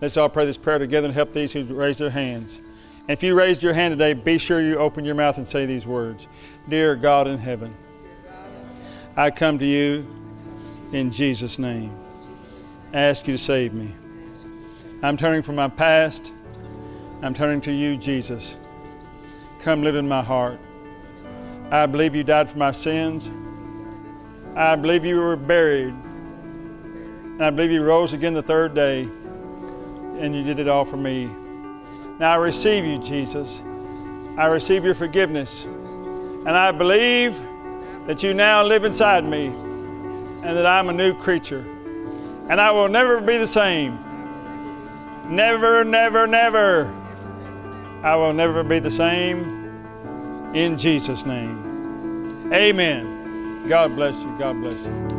Let's 0.00 0.16
all 0.16 0.28
pray 0.28 0.46
this 0.46 0.56
prayer 0.56 0.80
together 0.80 1.04
and 1.04 1.14
help 1.14 1.32
these 1.32 1.52
who 1.52 1.62
raise 1.62 1.98
their 1.98 2.10
hands. 2.10 2.58
And 3.02 3.10
if 3.10 3.22
you 3.22 3.38
raised 3.38 3.62
your 3.62 3.72
hand 3.72 3.92
today, 3.92 4.14
be 4.14 4.36
sure 4.36 4.60
you 4.60 4.78
open 4.78 5.04
your 5.04 5.14
mouth 5.14 5.38
and 5.38 5.46
say 5.46 5.64
these 5.64 5.86
words 5.86 6.26
Dear 6.68 6.96
God 6.96 7.28
in 7.28 7.38
heaven, 7.38 7.72
I 9.16 9.30
come 9.30 9.60
to 9.60 9.64
you 9.64 10.04
in 10.90 11.12
Jesus' 11.12 11.56
name. 11.56 11.96
I 12.92 12.98
ask 12.98 13.28
you 13.28 13.34
to 13.34 13.38
save 13.38 13.72
me. 13.72 13.92
I'm 15.04 15.16
turning 15.16 15.42
from 15.42 15.54
my 15.54 15.68
past. 15.68 16.32
I'm 17.22 17.32
turning 17.32 17.60
to 17.60 17.72
you, 17.72 17.96
Jesus. 17.96 18.56
Come 19.60 19.84
live 19.84 19.94
in 19.94 20.08
my 20.08 20.20
heart. 20.20 20.58
I 21.70 21.86
believe 21.86 22.16
you 22.16 22.24
died 22.24 22.50
for 22.50 22.58
my 22.58 22.72
sins. 22.72 23.30
I 24.56 24.74
believe 24.74 25.04
you 25.04 25.20
were 25.20 25.36
buried. 25.36 25.94
And 27.34 27.42
I 27.42 27.50
believe 27.50 27.72
you 27.72 27.82
rose 27.82 28.12
again 28.12 28.32
the 28.32 28.42
third 28.42 28.74
day. 28.74 29.02
And 29.02 30.34
you 30.34 30.44
did 30.44 30.60
it 30.60 30.68
all 30.68 30.84
for 30.84 30.96
me. 30.96 31.26
Now 32.20 32.32
I 32.32 32.36
receive 32.36 32.84
you, 32.84 32.98
Jesus. 32.98 33.60
I 34.36 34.46
receive 34.46 34.84
your 34.84 34.94
forgiveness. 34.94 35.64
And 35.64 36.50
I 36.50 36.70
believe 36.70 37.36
that 38.06 38.22
you 38.22 38.34
now 38.34 38.62
live 38.62 38.84
inside 38.84 39.24
me 39.24 39.46
and 39.46 40.56
that 40.56 40.64
I'm 40.64 40.88
a 40.88 40.92
new 40.92 41.12
creature. 41.14 41.64
And 42.48 42.60
I 42.60 42.70
will 42.70 42.88
never 42.88 43.20
be 43.20 43.38
the 43.38 43.46
same. 43.46 43.98
Never, 45.28 45.82
never, 45.82 46.26
never. 46.26 46.86
I 48.02 48.14
will 48.14 48.32
never 48.32 48.62
be 48.62 48.78
the 48.78 48.90
same. 48.90 49.64
In 50.54 50.78
Jesus' 50.78 51.26
name. 51.26 52.52
Amen. 52.52 53.66
God 53.66 53.96
bless 53.96 54.22
you. 54.22 54.36
God 54.38 54.60
bless 54.60 54.78
you. 54.78 55.13